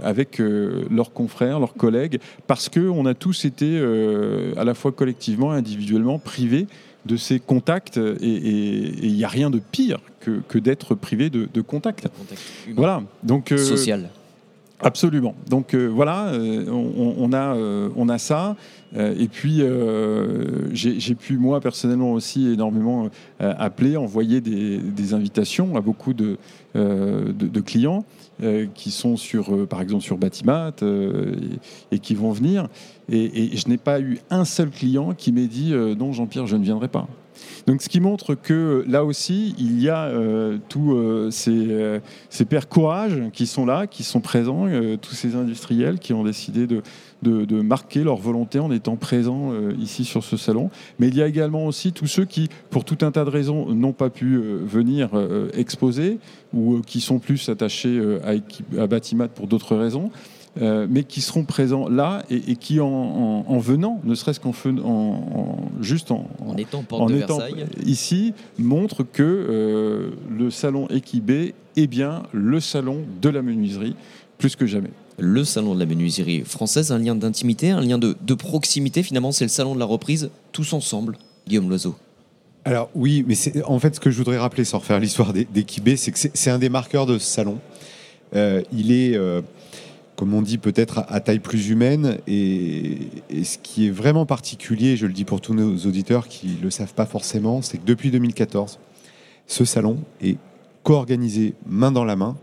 avec 0.03 0.39
leurs 0.39 1.13
confrères, 1.13 1.59
leurs 1.59 1.75
collègues, 1.75 2.19
parce 2.47 2.69
qu'on 2.69 3.05
a 3.05 3.13
tous 3.13 3.45
été 3.45 3.79
à 4.57 4.63
la 4.63 4.73
fois 4.73 4.91
collectivement 4.91 5.53
et 5.53 5.57
individuellement 5.57 6.19
privés 6.19 6.67
de 7.05 7.17
ces 7.17 7.39
contacts 7.39 7.97
et 7.97 9.05
il 9.05 9.13
n'y 9.13 9.23
a 9.23 9.27
rien 9.27 9.49
de 9.49 9.59
pire 9.59 9.99
que, 10.19 10.41
que 10.47 10.57
d'être 10.57 10.95
privé 10.95 11.29
de, 11.29 11.47
de 11.53 11.61
contact. 11.61 12.07
voilà. 12.75 13.03
Donc, 13.23 13.51
euh, 13.51 13.57
Social. 13.57 14.09
Absolument. 14.83 15.33
Donc 15.49 15.73
euh, 15.73 15.87
voilà, 15.87 16.27
euh, 16.27 16.65
on, 16.69 17.31
a, 17.33 17.55
on 17.95 18.09
a 18.09 18.17
ça. 18.17 18.55
et 18.95 19.27
puis, 19.27 19.63
j'ai 20.73 21.15
pu, 21.15 21.37
moi, 21.37 21.61
personnellement 21.61 22.13
aussi, 22.13 22.51
énormément 22.51 23.09
appeler, 23.39 23.97
envoyer 23.97 24.41
des, 24.41 25.13
invitations 25.13 25.75
à 25.75 25.81
beaucoup 25.81 26.13
de, 26.13 26.37
de, 26.75 27.61
clients 27.61 28.05
qui 28.75 28.91
sont, 28.91 29.17
sur, 29.17 29.67
par 29.67 29.81
exemple, 29.81 30.03
sur 30.03 30.17
Batimat 30.17 30.73
et, 30.81 31.95
et, 31.95 31.99
qui 31.99 32.13
vont 32.13 32.31
venir. 32.31 32.67
Et, 33.09 33.55
je 33.57 33.67
n'ai 33.67 33.77
pas 33.77 33.99
eu 33.99 34.19
un 34.29 34.45
seul 34.45 34.69
client 34.69 35.13
qui 35.13 35.31
m'ait 35.31 35.47
dit 35.47 35.73
non, 35.97 36.11
Jean-Pierre, 36.11 36.45
je 36.45 36.55
ne 36.55 36.63
viendrai 36.63 36.87
pas. 36.87 37.07
Donc, 37.67 37.81
ce 37.81 37.89
qui 37.89 37.99
montre 37.99 38.35
que 38.35 38.83
là 38.87 39.05
aussi, 39.05 39.55
il 39.57 39.81
y 39.81 39.89
a 39.89 40.11
tous 40.69 41.31
ces, 41.31 41.99
ces 42.29 42.45
pères 42.45 42.67
courage 42.67 43.21
qui 43.31 43.47
sont 43.47 43.65
là, 43.65 43.87
qui 43.87 44.03
sont 44.03 44.21
présents, 44.21 44.67
tous 45.01 45.13
ces 45.13 45.35
industriels 45.35 45.99
qui 45.99 46.13
ont 46.13 46.23
décidé 46.23 46.67
de, 46.67 46.81
de, 47.21 47.61
marquer 47.61 48.03
leur 48.03 48.17
volonté 48.17 48.59
en 48.59 48.71
étant 48.71 48.95
présents 48.95 49.51
ici 49.79 50.03
sur 50.05 50.23
ce 50.23 50.37
salon. 50.37 50.69
Mais 50.99 51.07
il 51.07 51.15
y 51.15 51.21
a 51.21 51.27
également 51.27 51.65
aussi 51.65 51.93
tous 51.93 52.07
ceux 52.07 52.25
qui, 52.25 52.49
pour 52.69 52.85
tout 52.85 52.97
un 53.01 53.11
tas 53.11 53.25
de 53.25 53.29
raisons, 53.29 53.73
n'ont 53.73 53.93
pas 53.93 54.09
pu 54.09 54.37
venir 54.37 55.09
exposer 55.53 56.19
ou 56.53 56.81
qui 56.81 57.01
sont 57.01 57.19
plus 57.19 57.49
attachés 57.49 57.99
à, 58.23 58.81
à 58.81 58.87
Batimat 58.87 59.27
pour 59.27 59.47
d'autres 59.47 59.75
raisons. 59.75 60.11
Euh, 60.61 60.85
mais 60.87 61.03
qui 61.03 61.21
seront 61.21 61.45
présents 61.45 61.89
là 61.89 62.23
et, 62.29 62.55
qui, 62.57 62.79
en, 62.79 63.57
venant, 63.57 63.99
ne 64.03 64.13
serait-ce 64.13 64.39
qu'en 64.39 64.53
en, 64.85 65.57
juste 65.81 66.11
en, 66.11 66.27
étant, 66.57 66.83
porte 66.83 67.09
de 67.09 67.15
Versailles. 67.15 67.65
ici, 67.83 68.33
montrent 68.59 69.01
que 69.01 69.23
euh, 69.23 70.11
le 70.29 70.51
salon 70.51 70.87
équipé 70.89 71.55
est 71.75 71.87
bien 71.87 72.21
le 72.33 72.59
salon 72.59 72.99
de 73.19 73.29
la 73.29 73.41
menuiserie, 73.41 73.95
plus 74.37 74.55
que 74.55 74.67
jamais. 74.67 74.91
Le 75.17 75.43
salon 75.43 75.73
de 75.73 75.79
la 75.79 75.87
menuiserie 75.87 76.41
française, 76.41 76.91
un 76.91 76.99
lien 76.99 77.15
d'intimité, 77.15 77.71
un 77.71 77.81
lien 77.81 77.97
de, 77.97 78.33
proximité. 78.35 79.01
Finalement, 79.01 79.31
c'est 79.31 79.45
le 79.45 79.49
salon 79.49 79.73
de 79.73 79.79
la 79.79 79.85
reprise, 79.85 80.29
tous 80.51 80.73
ensemble. 80.73 81.17
Guillaume 81.47 81.67
Loiseau. 81.67 81.95
Alors 82.63 82.91
oui, 82.93 83.25
mais 83.27 83.35
en 83.65 83.79
fait 83.79 83.95
ce 83.95 83.99
que 83.99 84.11
je 84.11 84.17
voudrais 84.19 84.37
rappeler, 84.37 84.65
sans 84.65 84.77
refaire 84.77 84.99
l'histoire 84.99 85.33
d'Equibé, 85.33 85.97
c'est 85.97 86.11
que 86.11 86.19
c'est 86.31 86.49
un 86.51 86.59
des 86.59 86.69
marqueurs 86.69 87.07
de 87.07 87.17
ce 87.17 87.25
salon. 87.25 87.57
Euh, 88.35 88.61
il 88.71 88.91
est 88.91 89.17
comme 90.15 90.33
on 90.33 90.41
dit, 90.41 90.57
peut-être 90.57 91.03
à, 91.07 91.19
taille 91.19 91.39
plus 91.39 91.69
humaine. 91.69 92.17
Et, 92.27 92.97
ce 93.43 93.57
qui 93.57 93.87
est 93.87 93.91
vraiment 93.91 94.25
particulier, 94.25 94.95
je 94.95 95.05
le 95.05 95.13
dis 95.13 95.25
pour 95.25 95.41
tous 95.41 95.53
nos 95.53 95.75
auditeurs 95.87 96.27
qui 96.27 96.57
ne 96.59 96.63
le 96.63 96.69
savent 96.69 96.93
pas 96.93 97.05
forcément, 97.05 97.61
c'est 97.61 97.77
que 97.77 97.85
depuis 97.85 98.11
2014, 98.11 98.79
ce 99.47 99.65
salon 99.65 99.97
est 100.21 100.37
co-organisé 100.83 101.55
main 101.65 101.91
dans 101.91 102.05
la 102.05 102.15
main 102.15 102.37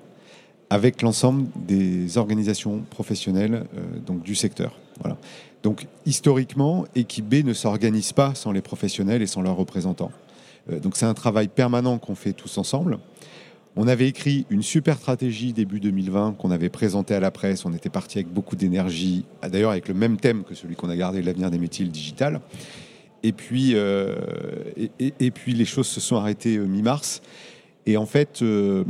avec 0.71 1.03
l'ensemble 1.03 1.47
des 1.57 2.17
organisations 2.17 2.83
professionnelles 2.91 3.65
euh, 3.77 3.99
donc 4.07 4.23
du 4.23 4.35
secteur. 4.35 4.79
Voilà. 5.01 5.17
Donc 5.63 5.87
historiquement, 6.07 6.87
B 6.95 7.35
ne 7.45 7.53
s'organise 7.53 8.13
pas 8.13 8.35
sans 8.35 8.53
les 8.53 8.63
professionnels 8.63 9.21
et 9.21 9.27
sans 9.27 9.43
leurs 9.43 9.57
représentants. 9.57 10.13
Euh, 10.71 10.79
donc 10.79 10.97
c'est 10.97 11.07
un 11.07 11.15
travail 11.15 11.49
permanent 11.49 11.99
qu'on 11.99 12.15
fait 12.15 12.33
tous 12.33 12.57
ensemble. 12.57 12.99
On 13.77 13.87
avait 13.87 14.09
écrit 14.09 14.47
une 14.51 14.63
super 14.63 14.97
stratégie 14.97 15.53
début 15.53 15.79
2020 15.79 16.37
qu'on 16.39 16.51
avait 16.51 16.69
présentée 16.69 17.15
à 17.15 17.21
la 17.21 17.31
presse. 17.31 17.65
On 17.65 17.73
était 17.73 17.89
parti 17.89 18.19
avec 18.19 18.33
beaucoup 18.33 18.57
d'énergie, 18.57 19.25
d'ailleurs 19.49 19.71
avec 19.71 19.87
le 19.87 19.95
même 19.95 20.17
thème 20.17 20.43
que 20.43 20.55
celui 20.55 20.75
qu'on 20.75 20.91
a 20.91 20.97
gardé, 20.97 21.23
l'avenir 21.23 21.51
des 21.51 21.59
métiers 21.59 21.87
digital. 21.87 22.41
Et 23.23 23.33
puis, 23.33 23.73
euh, 23.75 24.17
les 24.99 25.65
choses 25.65 25.87
se 25.87 26.01
sont 26.01 26.17
arrêtées 26.17 26.57
euh, 26.57 26.65
mi-mars. 26.65 27.23
Et 27.87 27.97
en 27.97 28.07
fait, 28.07 28.43
euh, 28.43 28.85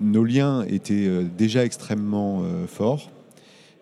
nos 0.00 0.24
liens 0.24 0.64
étaient 0.64 1.08
déjà 1.36 1.64
extrêmement 1.64 2.42
forts, 2.66 3.10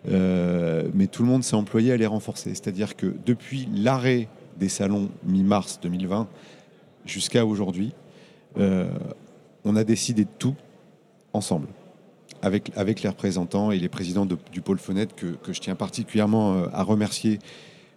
mais 0.07 1.07
tout 1.07 1.23
le 1.23 1.29
monde 1.29 1.43
s'est 1.43 1.55
employé 1.55 1.91
à 1.91 1.97
les 1.97 2.05
renforcer. 2.05 2.49
C'est-à-dire 2.49 2.95
que 2.95 3.13
depuis 3.25 3.67
l'arrêt 3.73 4.27
des 4.59 4.69
salons 4.69 5.09
mi-mars 5.25 5.79
2020 5.81 6.27
jusqu'à 7.05 7.45
aujourd'hui, 7.45 7.93
on 9.65 9.75
a 9.75 9.83
décidé 9.83 10.23
de 10.23 10.29
tout 10.37 10.55
ensemble, 11.33 11.67
avec, 12.41 12.71
avec 12.75 13.01
les 13.01 13.09
représentants 13.09 13.71
et 13.71 13.79
les 13.79 13.89
présidents 13.89 14.25
du 14.25 14.61
pôle 14.61 14.77
Fenêtre 14.77 15.15
que, 15.15 15.51
je 15.51 15.59
tiens 15.59 15.75
particulièrement 15.75 16.53
euh, 16.53 16.67
à 16.71 16.83
remercier 16.83 17.39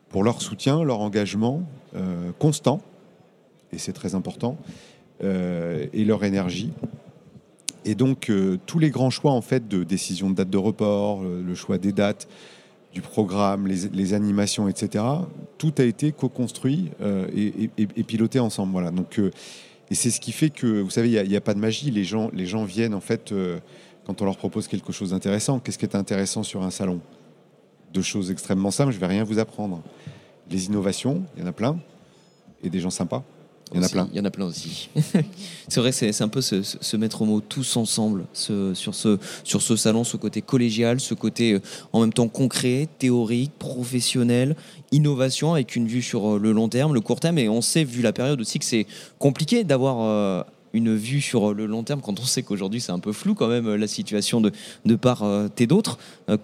pour 0.08 0.24
leur 0.24 0.40
soutien, 0.40 0.82
leur 0.82 1.00
engagement 1.00 1.62
euh, 1.94 2.32
constant, 2.38 2.80
et 3.72 3.78
c'est 3.78 3.92
très 3.92 4.14
important, 4.14 4.56
euh, 5.22 5.86
et 5.92 6.04
leur 6.04 6.24
énergie. 6.24 6.72
Et 7.84 7.94
donc 7.94 8.30
tous 8.66 8.78
les 8.78 8.90
grands 8.90 9.08
choix 9.08 9.32
en 9.32 9.40
fait 9.40 9.68
de 9.68 9.84
décision 9.84 10.28
de 10.30 10.34
date 10.34 10.50
de 10.50 10.58
report, 10.58 11.22
le 11.22 11.54
choix 11.54 11.78
des 11.78 11.92
dates, 11.92 12.28
du 12.92 13.00
programme, 13.00 13.66
les, 13.66 14.14
animations, 14.14 14.68
etc. 14.68 15.04
Tout 15.56 15.72
a 15.78 15.84
été 15.84 16.12
co-construit 16.12 16.90
et, 17.34 17.70
et, 17.78 18.02
piloté 18.02 18.40
ensemble. 18.40 18.72
Voilà. 18.72 18.90
Donc 18.90 19.18
et 19.90 19.94
c'est 19.94 20.10
ce 20.10 20.20
qui 20.20 20.32
fait 20.32 20.50
que, 20.50 20.80
vous 20.80 20.90
savez, 20.90 21.10
il 21.10 21.28
n'y 21.28 21.36
a, 21.36 21.40
pas 21.40 21.54
de 21.54 21.58
magie. 21.58 21.90
Les 21.90 22.04
gens, 22.04 22.30
viennent, 22.64 22.94
en 22.94 23.00
fait, 23.00 23.32
euh, 23.32 23.58
quand 24.04 24.20
on 24.20 24.24
leur 24.24 24.36
propose 24.36 24.68
quelque 24.68 24.92
chose 24.92 25.10
d'intéressant. 25.10 25.60
Qu'est-ce 25.60 25.78
qui 25.78 25.86
est 25.86 25.96
intéressant 25.96 26.42
sur 26.42 26.62
un 26.62 26.70
salon? 26.70 27.00
Deux 27.92 28.02
choses 28.02 28.30
extrêmement 28.30 28.70
simples, 28.70 28.92
je 28.92 28.96
ne 28.96 29.00
vais 29.00 29.06
rien 29.06 29.24
vous 29.24 29.38
apprendre. 29.38 29.82
Les 30.50 30.66
innovations, 30.66 31.24
il 31.36 31.42
y 31.42 31.44
en 31.44 31.48
a 31.48 31.52
plein, 31.52 31.78
et 32.62 32.70
des 32.70 32.80
gens 32.80 32.90
sympas. 32.90 33.24
Il 33.72 33.78
y 33.78 33.80
en 33.80 33.86
a 33.86 33.88
plein. 33.88 34.08
Il 34.12 34.18
y 34.18 34.20
en 34.20 34.24
a 34.24 34.30
plein 34.30 34.46
aussi. 34.46 34.88
c'est 35.68 35.80
vrai, 35.80 35.92
c'est 35.92 36.22
un 36.22 36.28
peu 36.28 36.40
se, 36.40 36.96
mettre 36.96 37.22
au 37.22 37.24
mot 37.26 37.40
tous 37.40 37.76
ensemble 37.76 38.24
sur, 38.32 38.94
ce, 38.94 39.18
sur 39.44 39.62
ce 39.62 39.76
salon, 39.76 40.04
ce 40.04 40.16
côté 40.16 40.42
collégial, 40.42 41.00
ce 41.00 41.14
côté 41.14 41.54
euh, 41.54 41.60
en 41.92 42.00
même 42.00 42.12
temps 42.12 42.28
concret, 42.28 42.88
théorique, 42.98 43.52
professionnel, 43.58 44.56
innovation 44.92 45.52
avec 45.52 45.76
une 45.76 45.86
vue 45.86 46.02
sur 46.02 46.36
euh, 46.36 46.38
le 46.38 46.52
long 46.52 46.68
terme, 46.68 46.94
le 46.94 47.00
court 47.00 47.20
terme. 47.20 47.38
Et 47.38 47.48
on 47.48 47.60
sait, 47.60 47.84
vu 47.84 48.02
la 48.02 48.12
période 48.12 48.40
aussi, 48.40 48.58
que 48.58 48.64
c'est 48.64 48.86
compliqué 49.18 49.64
d'avoir 49.64 50.00
euh, 50.00 50.42
une 50.72 50.96
vue 50.96 51.20
sur 51.20 51.52
le 51.54 51.66
long 51.66 51.82
terme 51.82 52.00
quand 52.00 52.20
on 52.20 52.24
sait 52.24 52.42
qu'aujourd'hui 52.42 52.80
c'est 52.80 52.92
un 52.92 52.98
peu 52.98 53.12
flou 53.12 53.34
quand 53.34 53.48
même 53.48 53.74
la 53.74 53.86
situation 53.86 54.42
de, 54.42 54.52
de 54.84 54.96
part 54.96 55.24
et 55.56 55.66
d'autre. 55.66 55.98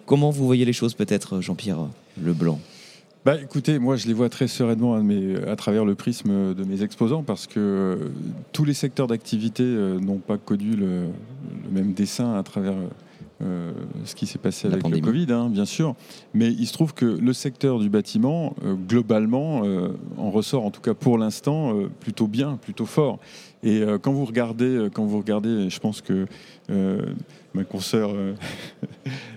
comment 0.07 0.31
vous 0.31 0.47
voyez 0.47 0.65
les 0.65 0.73
choses 0.73 0.95
peut-être, 0.95 1.43
Jean-Pierre 1.43 1.89
Leblanc? 2.21 2.59
Bah, 3.25 3.41
écoutez, 3.41 3.79
moi 3.79 3.97
je 3.97 4.07
les 4.07 4.13
vois 4.13 4.29
très 4.29 4.49
sereinement 4.49 4.95
à, 4.95 5.51
à 5.51 5.57
travers 5.57 5.87
le 5.87 5.95
prisme 5.95 6.53
de 6.53 6.65
mes 6.65 6.83
exposants 6.83 7.23
parce 7.23 7.47
que 7.47 7.59
euh, 7.59 7.97
tous 8.53 8.67
les 8.67 8.75
secteurs 8.75 9.07
d'activité 9.07 9.63
euh, 9.63 9.99
n'ont 9.99 10.19
pas 10.19 10.37
connu 10.37 10.77
le, 10.77 11.05
même 11.71 11.95
dessin 11.95 12.35
à 12.35 12.43
travers 12.43 12.75
euh, 13.43 13.73
ce 14.05 14.15
qui 14.15 14.27
s'est 14.27 14.39
passé 14.39 14.69
avec 14.69 14.87
le 14.87 15.01
Covid, 15.01 15.29
hein, 15.31 15.49
bien 15.49 15.65
sûr. 15.65 15.95
Mais 16.35 16.53
il 16.53 16.67
se 16.67 16.75
trouve 16.75 16.93
que 16.93 17.07
le 17.07 17.33
secteur 17.33 17.79
du 17.79 17.89
bâtiment, 17.89 18.55
globalement, 18.87 19.63
en 20.19 20.31
ressort, 20.31 20.65
en 20.65 20.71
tout 20.71 20.83
cas 20.83 20.95
pour 20.95 21.17
l'instant, 21.17 21.75
plutôt 22.01 22.27
bien, 22.27 22.59
plutôt 22.61 22.87
fort. 22.87 23.19
Et 23.63 23.83
quand 24.03 24.13
vous 24.13 24.27
regardez, 24.27 24.89
quand 24.93 25.05
vous 25.05 25.19
regardez, 25.19 25.69
je 25.69 25.81
pense 25.81 26.01
que 26.01 26.27
ma 26.69 27.65
consoeur 27.65 28.15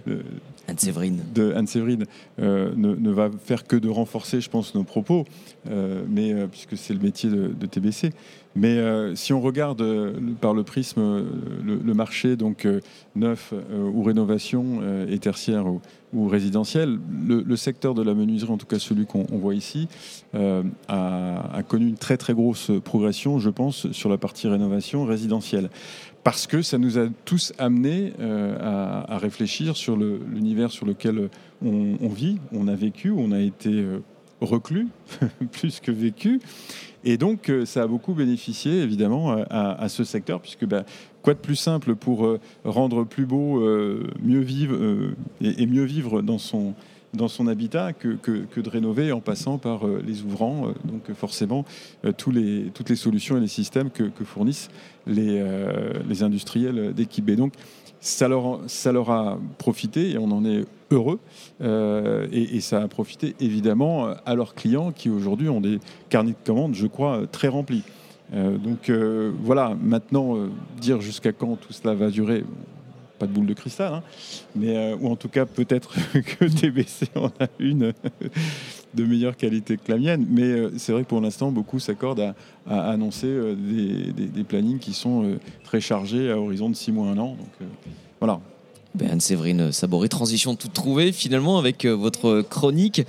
Anne-Séverine. 0.67 1.21
Anne-Séverine 1.55 2.05
euh, 2.39 2.73
ne, 2.75 3.11
va 3.11 3.29
faire 3.43 3.65
que 3.65 3.75
de 3.75 3.89
renforcer, 3.89 4.41
je 4.41 4.49
pense, 4.49 4.75
nos 4.75 4.83
propos, 4.83 5.25
euh, 5.69 6.03
mais, 6.09 6.33
euh, 6.33 6.47
puisque 6.47 6.77
c'est 6.77 6.93
le 6.93 6.99
métier 6.99 7.29
de, 7.29 7.65
TBC. 7.65 8.11
Mais 8.55 8.81
si 9.15 9.33
on 9.33 9.41
regarde 9.41 9.83
par 10.41 10.55
le 10.55 10.63
prisme 10.63 11.25
le, 11.63 11.93
marché 11.93 12.35
donc 12.35 12.67
neuf 13.15 13.53
ou 13.93 14.01
rénovation 14.01 14.81
et 15.07 15.19
tertiaire 15.19 15.65
ou, 16.11 16.27
résidentiel, 16.27 16.97
le, 17.27 17.55
secteur 17.55 17.93
de 17.93 18.01
la 18.01 18.15
menuiserie, 18.15 18.51
en 18.51 18.57
tout 18.57 18.65
cas 18.65 18.79
celui 18.79 19.05
qu'on 19.05 19.25
voit 19.29 19.53
ici, 19.53 19.87
a, 20.33 20.63
a, 20.87 21.63
connu 21.67 21.87
une 21.87 21.97
très 21.97 22.17
très 22.17 22.33
grosse 22.33 22.71
progression, 22.83 23.37
je 23.37 23.51
pense, 23.51 23.91
sur 23.91 24.09
la 24.09 24.17
partie 24.17 24.47
rénovation 24.47 25.05
résidentielle 25.05 25.69
parce 26.27 26.45
que 26.45 26.61
ça 26.61 26.77
nous 26.77 26.99
a 26.99 27.07
tous 27.23 27.53
amenés 27.57 28.11
euh, 28.19 28.57
à, 29.07 29.17
réfléchir 29.17 29.77
sur 29.77 29.95
l'univers 29.95 30.71
sur 30.71 30.85
lequel 30.85 31.29
on, 31.63 32.09
vit, 32.09 32.37
on 32.51 32.67
a 32.67 32.75
vécu, 32.75 33.11
on 33.11 33.31
a 33.31 33.39
été 33.39 33.69
euh, 33.69 33.99
reclus, 34.41 34.89
plus 35.53 35.79
que 35.79 35.89
vécu. 35.89 36.41
Et 37.05 37.15
donc, 37.15 37.49
euh, 37.49 37.65
ça 37.65 37.83
a 37.83 37.87
beaucoup 37.87 38.13
bénéficié, 38.13 38.81
évidemment, 38.81 39.37
à, 39.49 39.87
ce 39.87 40.03
secteur, 40.03 40.41
puisque 40.41 40.65
bah, 40.65 40.83
quoi 41.21 41.33
de 41.33 41.39
plus 41.39 41.55
simple 41.55 41.95
pour 41.95 42.37
rendre 42.65 43.05
plus 43.05 43.25
beau, 43.25 43.61
mieux 44.21 44.41
vivre 44.41 44.75
et, 45.39 45.65
mieux 45.65 45.85
vivre 45.85 46.21
dans 46.21 46.39
son, 46.39 46.73
dans 47.13 47.27
son 47.27 47.47
habitat 47.47 47.93
que, 47.93 48.17
de 48.59 48.69
rénover 48.69 49.11
en 49.11 49.21
passant 49.21 49.57
par 49.57 49.85
euh, 49.85 50.01
les 50.05 50.23
ouvrants. 50.23 50.67
Euh, 50.67 50.71
donc 50.83 51.11
forcément, 51.13 51.65
euh, 52.05 52.11
les, 52.31 52.71
toutes 52.73 52.89
les 52.89 52.95
solutions 52.95 53.37
et 53.37 53.39
les 53.39 53.47
systèmes 53.47 53.89
que, 53.89 54.11
fournissent 54.23 54.69
les, 55.05 55.43
industriels 56.21 56.93
d'équipe 56.93 57.29
Donc 57.31 57.53
ça 57.99 58.27
leur 58.27 59.09
a 59.09 59.39
profité 59.57 60.11
et 60.11 60.17
on 60.17 60.31
en 60.31 60.45
est 60.45 60.65
heureux. 60.91 61.19
et, 61.61 62.59
ça 62.61 62.81
a 62.81 62.87
profité 62.87 63.35
évidemment 63.39 64.07
à 64.25 64.35
leurs 64.35 64.55
clients 64.55 64.91
qui 64.91 65.09
aujourd'hui 65.09 65.49
ont 65.49 65.61
des 65.61 65.79
carnets 66.09 66.31
de 66.31 66.45
commandes, 66.45 66.75
je 66.75 66.87
crois, 66.87 67.21
très 67.31 67.47
remplis. 67.47 67.83
donc 68.33 68.91
voilà, 69.41 69.75
maintenant, 69.81 70.35
dire 70.81 70.99
jusqu'à 71.01 71.31
quand 71.31 71.55
tout 71.55 71.73
cela 71.73 71.93
va 71.93 72.09
durer, 72.09 72.43
pas 73.17 73.27
de 73.27 73.31
boule 73.31 73.45
de 73.45 73.53
cristal, 73.53 73.93
hein. 73.93 74.03
mais, 74.55 74.75
euh, 74.75 74.95
ou 74.99 75.09
en 75.09 75.15
tout 75.15 75.29
cas 75.29 75.45
peut-être 75.45 75.95
que 76.13 76.45
TBC 76.45 77.07
en 77.15 77.27
a 77.39 77.47
une 77.59 77.93
de 78.93 79.03
meilleure 79.03 79.35
qualité 79.35 79.77
que 79.77 79.91
la 79.91 79.97
mienne. 79.97 80.25
Mais 80.29 80.43
euh, 80.43 80.71
c'est 80.77 80.91
vrai 80.91 81.03
que 81.03 81.07
pour 81.07 81.21
l'instant, 81.21 81.51
beaucoup 81.51 81.79
s'accordent 81.79 82.33
à, 82.67 82.89
annoncer 82.89 83.27
euh, 83.27 83.55
des, 83.55 84.43
plannings 84.43 84.79
qui 84.79 84.93
sont 84.93 85.37
très 85.63 85.81
chargés 85.81 86.31
à 86.31 86.39
horizon 86.39 86.69
de 86.69 86.75
6 86.75 86.91
mois, 86.91 87.07
1 87.07 87.17
an. 87.17 87.29
Donc 87.29 87.69
voilà. 88.19 88.39
Ben, 88.95 89.11
Anne-Séverine 89.11 89.71
Saboré, 89.71 90.09
transition 90.09 90.55
toute 90.55 90.73
trouvée 90.73 91.11
finalement 91.11 91.57
avec 91.57 91.85
votre 91.85 92.41
chronique. 92.41 93.03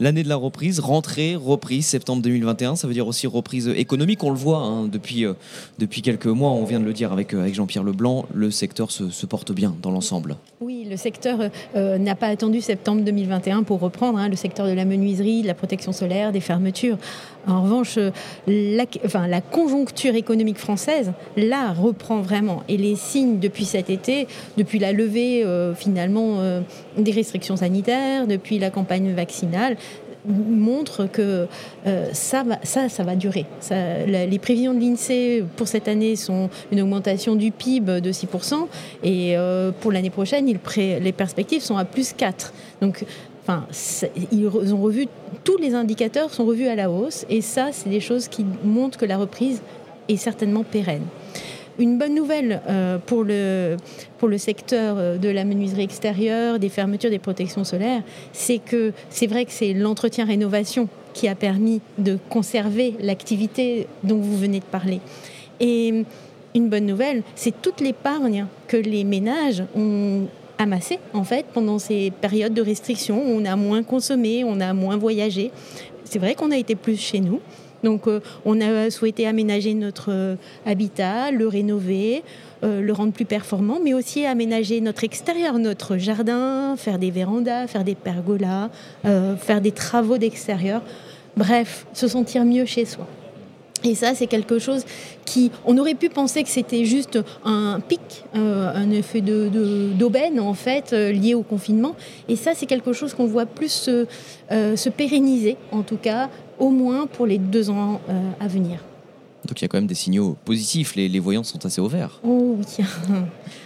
L'année 0.00 0.22
de 0.22 0.28
la 0.28 0.36
reprise, 0.36 0.80
rentrée, 0.80 1.36
reprise, 1.36 1.86
septembre 1.86 2.22
2021, 2.22 2.76
ça 2.76 2.86
veut 2.86 2.94
dire 2.94 3.06
aussi 3.06 3.26
reprise 3.26 3.68
économique, 3.68 4.22
on 4.24 4.30
le 4.30 4.36
voit 4.36 4.58
hein, 4.58 4.86
depuis, 4.86 5.24
euh, 5.24 5.34
depuis 5.78 6.02
quelques 6.02 6.26
mois, 6.26 6.50
on 6.50 6.64
vient 6.64 6.80
de 6.80 6.84
le 6.84 6.92
dire 6.92 7.12
avec, 7.12 7.34
euh, 7.34 7.52
Jean-Pierre 7.52 7.84
Leblanc, 7.84 8.26
le 8.32 8.50
secteur 8.50 8.90
se, 8.90 9.10
se, 9.10 9.26
porte 9.26 9.52
bien 9.52 9.74
dans 9.82 9.90
l'ensemble. 9.90 10.36
Oui, 10.60 10.86
le 10.88 10.96
secteur 10.96 11.50
euh, 11.76 11.98
n'a 11.98 12.14
pas 12.14 12.28
attendu 12.28 12.60
septembre 12.60 13.02
2021 13.02 13.62
pour 13.62 13.80
reprendre, 13.80 14.18
hein, 14.18 14.28
le 14.28 14.36
secteur 14.36 14.66
de 14.66 14.72
la 14.72 14.84
menuiserie, 14.84 15.42
de 15.42 15.46
la 15.46 15.54
protection 15.54 15.92
solaire, 15.92 16.32
des 16.32 16.40
fermetures. 16.40 16.98
En 17.48 17.62
revanche, 17.62 17.98
la, 18.46 18.84
enfin, 19.04 19.26
la 19.26 19.40
conjoncture 19.40 20.14
économique 20.14 20.58
française, 20.58 21.12
là, 21.36 21.72
reprend 21.72 22.20
vraiment. 22.20 22.62
Et 22.68 22.76
les 22.76 22.94
signes 22.94 23.38
depuis 23.38 23.64
cet 23.64 23.90
été, 23.90 24.26
depuis 24.56 24.78
la 24.78 24.92
levée 24.92 25.44
finalement 25.76 26.40
des 26.96 27.10
restrictions 27.10 27.56
sanitaires, 27.56 28.26
depuis 28.26 28.58
la 28.58 28.70
campagne 28.70 29.12
vaccinale, 29.14 29.76
montre 30.28 31.06
que 31.10 31.46
euh, 31.86 32.08
ça, 32.12 32.42
va, 32.42 32.58
ça, 32.62 32.88
ça 32.88 33.02
va 33.02 33.16
durer. 33.16 33.46
Les 34.06 34.38
prévisions 34.38 34.74
de 34.74 34.80
l'INSEE 34.80 35.44
pour 35.56 35.68
cette 35.68 35.88
année 35.88 36.16
sont 36.16 36.50
une 36.72 36.80
augmentation 36.80 37.34
du 37.34 37.50
PIB 37.50 38.00
de 38.00 38.12
6%, 38.12 38.66
et 39.02 39.36
euh, 39.36 39.70
pour 39.80 39.92
l'année 39.92 40.10
prochaine, 40.10 40.46
les 40.46 41.12
perspectives 41.12 41.62
sont 41.62 41.76
à 41.76 41.84
plus 41.84 42.12
4. 42.12 42.52
Donc, 42.80 43.04
enfin, 43.48 43.66
ils 44.30 44.46
ont 44.46 44.82
revu, 44.82 45.06
tous 45.42 45.56
les 45.56 45.74
indicateurs 45.74 46.30
sont 46.30 46.44
revus 46.44 46.66
à 46.66 46.74
la 46.74 46.90
hausse, 46.90 47.24
et 47.30 47.40
ça, 47.40 47.68
c'est 47.72 47.88
des 47.88 48.00
choses 48.00 48.28
qui 48.28 48.44
montrent 48.62 48.98
que 48.98 49.06
la 49.06 49.16
reprise 49.16 49.62
est 50.08 50.16
certainement 50.16 50.64
pérenne. 50.64 51.04
Une 51.78 51.96
bonne 51.96 52.14
nouvelle 52.14 52.60
euh, 52.68 52.98
pour, 52.98 53.22
le, 53.22 53.76
pour 54.18 54.28
le 54.28 54.36
secteur 54.36 54.96
euh, 54.98 55.16
de 55.16 55.28
la 55.28 55.44
menuiserie 55.44 55.84
extérieure, 55.84 56.58
des 56.58 56.68
fermetures 56.68 57.08
des 57.08 57.20
protections 57.20 57.62
solaires, 57.64 58.02
c'est 58.32 58.58
que 58.58 58.92
c'est 59.10 59.28
vrai 59.28 59.44
que 59.44 59.52
c'est 59.52 59.72
l'entretien-rénovation 59.72 60.88
qui 61.14 61.28
a 61.28 61.34
permis 61.34 61.80
de 61.98 62.18
conserver 62.28 62.94
l'activité 63.00 63.86
dont 64.02 64.18
vous 64.18 64.36
venez 64.36 64.58
de 64.58 64.64
parler. 64.64 65.00
Et 65.60 66.04
une 66.54 66.68
bonne 66.68 66.86
nouvelle, 66.86 67.22
c'est 67.36 67.62
toute 67.62 67.80
l'épargne 67.80 68.46
que 68.66 68.76
les 68.76 69.04
ménages 69.04 69.62
ont 69.76 70.26
amassée 70.58 70.98
en 71.14 71.24
fait 71.24 71.46
pendant 71.52 71.78
ces 71.78 72.10
périodes 72.10 72.54
de 72.54 72.62
restriction. 72.62 73.22
On 73.24 73.44
a 73.44 73.56
moins 73.56 73.82
consommé, 73.82 74.44
on 74.44 74.60
a 74.60 74.72
moins 74.74 74.96
voyagé. 74.96 75.50
C'est 76.04 76.18
vrai 76.18 76.34
qu'on 76.34 76.50
a 76.50 76.56
été 76.56 76.74
plus 76.74 77.00
chez 77.00 77.20
nous. 77.20 77.40
Donc 77.84 78.06
euh, 78.06 78.20
on 78.44 78.60
a 78.60 78.90
souhaité 78.90 79.26
aménager 79.26 79.74
notre 79.74 80.10
euh, 80.10 80.36
habitat, 80.66 81.30
le 81.30 81.46
rénover, 81.46 82.22
euh, 82.64 82.80
le 82.80 82.92
rendre 82.92 83.12
plus 83.12 83.24
performant, 83.24 83.78
mais 83.82 83.94
aussi 83.94 84.26
aménager 84.26 84.80
notre 84.80 85.04
extérieur, 85.04 85.58
notre 85.58 85.96
jardin, 85.96 86.74
faire 86.76 86.98
des 86.98 87.10
vérandas, 87.10 87.66
faire 87.66 87.84
des 87.84 87.94
pergolas, 87.94 88.70
faire 89.04 89.60
des 89.60 89.72
travaux 89.72 90.18
d'extérieur. 90.18 90.82
Bref, 91.36 91.86
se 91.92 92.08
sentir 92.08 92.44
mieux 92.44 92.64
chez 92.64 92.84
soi. 92.84 93.06
Et 93.84 93.94
ça, 93.94 94.14
c'est 94.14 94.26
quelque 94.26 94.58
chose 94.58 94.84
qui, 95.24 95.50
on 95.64 95.78
aurait 95.78 95.94
pu 95.94 96.08
penser 96.08 96.42
que 96.42 96.48
c'était 96.48 96.84
juste 96.84 97.18
un 97.44 97.80
pic, 97.80 98.24
un 98.34 98.90
effet 98.90 99.20
d'aubaine 99.20 100.36
de, 100.36 100.40
en 100.40 100.54
fait, 100.54 100.92
lié 100.92 101.34
au 101.34 101.42
confinement. 101.42 101.94
Et 102.28 102.36
ça, 102.36 102.52
c'est 102.54 102.66
quelque 102.66 102.92
chose 102.92 103.14
qu'on 103.14 103.26
voit 103.26 103.46
plus 103.46 103.72
se, 104.48 104.88
pérenniser, 104.88 105.56
en 105.70 105.82
tout 105.82 105.96
cas, 105.96 106.28
au 106.58 106.70
moins 106.70 107.06
pour 107.06 107.26
les 107.26 107.38
deux 107.38 107.70
ans 107.70 108.00
euh, 108.08 108.30
à 108.40 108.48
venir. 108.48 108.80
Donc 109.46 109.60
il 109.60 109.62
y 109.62 109.64
a 109.64 109.68
quand 109.68 109.78
même 109.78 109.86
des 109.86 109.94
signaux 109.94 110.36
positifs, 110.44 110.96
les, 110.96 111.08
les 111.08 111.20
voyants 111.20 111.44
sont 111.44 111.64
assez 111.64 111.80
ouverts. 111.80 112.20
Oh 112.24 112.56
oui. 112.58 112.84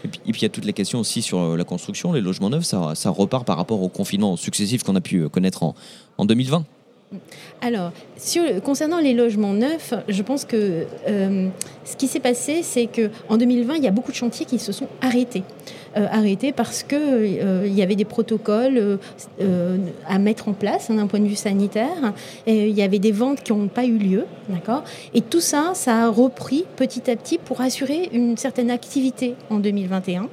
et, 0.05 0.09
puis, 0.09 0.21
il 0.27 0.43
y 0.43 0.45
a 0.45 0.49
toutes 0.49 0.67
les 0.67 0.75
questions 0.75 1.01
aussi 1.01 1.23
sur 1.23 1.39
euh, 1.39 1.57
la 1.57 1.65
construction, 1.65 2.13
les 2.13 2.21
logements 2.21 2.51
neufs, 2.51 2.65
ça, 2.65 2.93
ça 2.95 3.11
repart 3.11 3.47
par 3.47 3.57
rapport 3.57 3.83
au 3.83 3.89
confinement 3.89 4.37
successif 4.37 4.83
qu'on 4.83 4.95
a 4.95 5.01
pu 5.01 5.23
euh, 5.23 5.29
connaître 5.29 5.63
en, 5.63 5.75
en 6.19 6.25
2020. 6.25 6.65
Alors, 7.61 7.93
sur, 8.17 8.43
concernant 8.63 8.99
les 8.99 9.15
logements 9.15 9.53
neufs, 9.53 9.95
je 10.09 10.23
pense 10.23 10.45
que 10.45 10.87
euh, 11.09 11.49
ce 11.85 11.97
qui 11.97 12.07
s'est 12.09 12.21
passé, 12.21 12.63
c'est 12.63 12.87
qu'en 12.87 13.37
2020, 13.37 13.77
il 13.77 13.85
y 13.85 13.89
a 13.89 13.91
beaucoup 13.91 14.11
de 14.11 14.17
chantiers 14.17 14.47
qui 14.47 14.59
se 14.59 14.73
sont 14.73 14.89
arrêtés. 15.01 15.43
Euh, 15.97 16.07
arrêtés 16.11 16.53
parce 16.53 16.83
qu'il 16.83 16.99
euh, 16.99 17.67
y 17.67 17.83
avait 17.83 17.97
des 17.97 18.07
protocoles 18.07 18.99
à 20.09 20.19
mettre 20.19 20.49
en 20.49 20.55
place 20.55 20.89
hein, 20.89 20.95
d'un 20.95 21.07
point 21.07 21.21
de 21.21 21.27
vue 21.27 21.37
sanitaire. 21.37 22.13
Et 22.47 22.69
il 22.69 22.75
y 22.77 22.83
avait 22.83 22.99
des 22.99 23.13
ventes 23.13 23.43
qui 23.43 23.53
n'ont 23.53 23.69
pas 23.69 23.85
eu 23.85 23.99
lieu. 23.99 24.25
D'accord? 24.49 24.85
Et 25.15 25.21
tout 25.21 25.41
ça, 25.41 25.73
ça 25.75 26.05
a 26.05 26.09
repris 26.09 26.65
petit 26.77 27.11
à 27.11 27.17
petit 27.17 27.39
pour 27.39 27.61
assurer 27.61 28.09
une 28.13 28.37
certaine 28.37 28.71
activité 28.71 29.35
en 29.51 29.59
2021. 29.59 30.29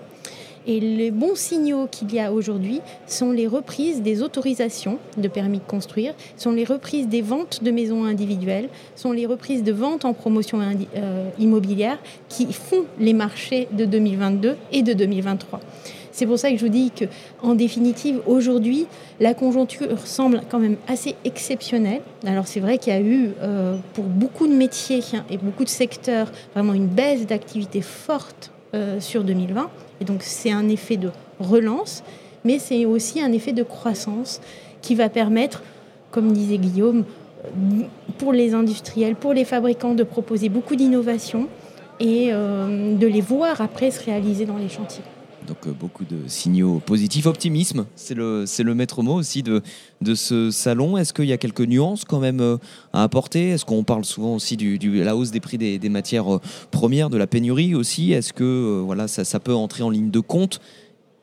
Et 0.70 0.80
les 0.80 1.10
bons 1.10 1.34
signaux 1.34 1.88
qu'il 1.90 2.14
y 2.14 2.20
a 2.20 2.32
aujourd'hui 2.32 2.82
sont 3.08 3.32
les 3.32 3.48
reprises 3.48 4.04
des 4.04 4.22
autorisations 4.22 5.00
de 5.18 5.28
permis 5.28 5.58
de 5.58 5.64
construire, 5.64 6.14
sont 6.38 6.52
les 6.52 6.64
reprises 6.64 7.08
des 7.08 7.24
ventes 7.24 7.64
de 7.64 7.72
maisons 7.72 8.04
individuelles, 8.04 8.70
sont 8.96 9.12
les 9.12 9.26
reprises 9.26 9.64
de 9.64 9.72
ventes 9.72 10.06
en 10.06 10.14
promotion 10.14 10.60
euh, 10.62 11.30
immobilière 11.40 11.98
qui 12.28 12.54
font 12.54 12.86
les 13.00 13.14
marchés 13.14 13.68
de 13.72 13.86
2022 13.86 14.58
et 14.72 14.84
de 14.84 14.94
2023. 14.94 15.60
C'est 16.12 16.28
pour 16.28 16.38
ça 16.38 16.52
que 16.52 16.58
je 16.58 16.66
vous 16.66 16.72
dis 16.72 16.92
que, 16.92 17.06
en 17.42 17.56
définitive, 17.56 18.22
aujourd'hui, 18.28 18.86
la 19.20 19.34
conjoncture 19.34 19.98
semble 20.06 20.44
quand 20.52 20.60
même 20.60 20.78
assez 20.88 21.16
exceptionnelle. 21.26 22.02
Alors 22.28 22.46
c'est 22.46 22.60
vrai 22.60 22.78
qu'il 22.78 22.94
y 22.94 22.96
a 22.96 23.02
eu 23.02 23.32
euh, 23.42 23.76
pour 23.96 24.04
beaucoup 24.04 24.46
de 24.46 24.54
métiers 24.54 25.02
et 25.32 25.38
beaucoup 25.40 25.64
de 25.64 25.70
secteurs 25.70 26.32
vraiment 26.54 26.74
une 26.74 26.88
baisse 26.88 27.26
d'activité 27.26 27.82
forte 27.82 28.52
euh, 28.74 29.00
sur 29.00 29.24
2020. 29.24 29.70
Et 30.02 30.06
donc 30.06 30.22
c'est 30.22 30.52
un 30.52 30.70
effet 30.70 30.98
de 30.98 31.12
relance, 31.40 32.04
mais 32.44 32.60
c'est 32.60 32.86
aussi 32.86 33.22
un 33.22 33.32
effet 33.32 33.54
de 33.54 33.64
croissance 33.64 34.42
qui 34.82 34.96
va 34.96 35.10
permettre, 35.10 35.64
comme 36.12 36.32
disait 36.32 36.58
Guillaume, 36.58 37.04
pour 38.18 38.34
les 38.34 38.54
industriels, 38.54 39.16
pour 39.16 39.34
les 39.34 39.46
fabricants, 39.46 39.94
de 39.94 40.04
proposer 40.04 40.50
beaucoup 40.50 40.76
d'innovations 40.76 41.48
et 42.00 42.30
euh, 42.32 42.96
de 42.96 43.08
les 43.08 43.22
voir 43.22 43.62
après 43.62 43.92
se 43.92 44.04
réaliser 44.04 44.46
dans 44.46 44.58
les 44.58 44.70
chantiers. 44.70 45.04
Donc 45.50 45.66
euh, 45.66 45.72
beaucoup 45.72 46.06
de 46.06 46.28
signaux 46.28 46.80
positifs, 46.86 47.26
optimisme, 47.26 47.88
c'est 47.96 48.14
le, 48.14 48.46
le 48.60 48.76
maître 48.76 49.02
mot 49.02 49.16
aussi 49.16 49.42
de, 49.42 49.64
de 50.00 50.14
ce 50.14 50.52
salon. 50.52 50.96
Est-ce 50.96 51.12
qu'il 51.12 51.26
y 51.26 51.34
a 51.34 51.38
quelques 51.38 51.62
nuances 51.62 52.06
quand 52.06 52.20
même 52.20 52.40
euh, 52.40 52.58
à 52.94 53.02
apporter? 53.02 53.50
Est-ce 53.50 53.66
qu'on 53.66 53.84
parle 53.84 54.06
souvent 54.06 54.36
aussi 54.36 54.58
de 54.58 55.02
la 55.02 55.16
hausse 55.16 55.32
des 55.32 55.40
prix 55.40 55.58
des, 55.58 55.90
matières 55.90 56.36
euh, 56.36 56.42
premières, 56.70 57.10
de 57.10 57.18
la 57.18 57.26
pénurie 57.26 57.74
aussi? 57.74 58.12
Est-ce 58.12 58.32
que 58.32 58.82
voilà, 58.86 59.08
ça 59.08 59.40
peut 59.40 59.56
entrer 59.56 59.82
en 59.82 59.90
ligne 59.90 60.12
de 60.12 60.20
compte? 60.20 60.62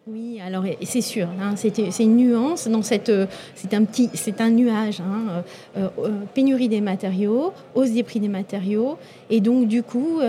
Oui, 0.09 0.41
alors 0.41 0.63
c'est 0.85 1.01
sûr, 1.01 1.27
hein, 1.41 1.55
c'est 1.57 1.99
une 1.99 2.17
nuance 2.17 2.69
dans 2.69 2.83
cette, 2.83 3.09
euh, 3.09 3.27
c'est 3.57 3.75
un 3.75 3.83
petit, 3.83 4.09
c'est 4.15 4.41
un 4.41 4.51
nuage, 4.51 5.01
hein, 5.01 5.43
euh, 5.77 5.89
euh, 5.99 6.11
pénurie 6.33 6.69
des 6.69 6.81
matériaux, 6.81 7.53
hausse 7.75 7.91
des 7.91 8.05
prix 8.05 8.21
des 8.21 8.29
matériaux, 8.29 8.99
et 9.31 9.41
donc 9.41 9.67
du 9.67 9.83
coup 9.83 10.21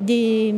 des, 0.00 0.54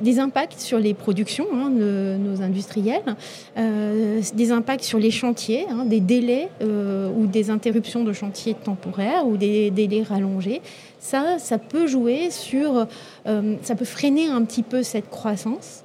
des 0.00 0.18
impacts 0.18 0.58
sur 0.58 0.78
les 0.78 0.94
productions 0.94 1.48
hein, 1.52 1.68
nos 1.68 2.40
industriels, 2.40 3.14
des 3.54 4.50
impacts 4.52 4.84
sur 4.84 4.98
les 4.98 5.10
chantiers, 5.10 5.66
des 5.84 6.00
délais 6.00 6.48
ou 6.62 7.26
des 7.26 7.50
interruptions 7.50 8.04
de 8.04 8.14
chantiers 8.14 8.54
temporaires 8.54 9.26
ou 9.26 9.36
des 9.36 9.70
délais 9.70 10.02
rallongés. 10.02 10.62
Ça, 11.06 11.38
ça 11.38 11.58
peut 11.58 11.86
jouer 11.86 12.30
sur, 12.32 12.88
ça 13.24 13.74
peut 13.76 13.84
freiner 13.84 14.26
un 14.26 14.44
petit 14.44 14.64
peu 14.64 14.82
cette 14.82 15.08
croissance. 15.08 15.84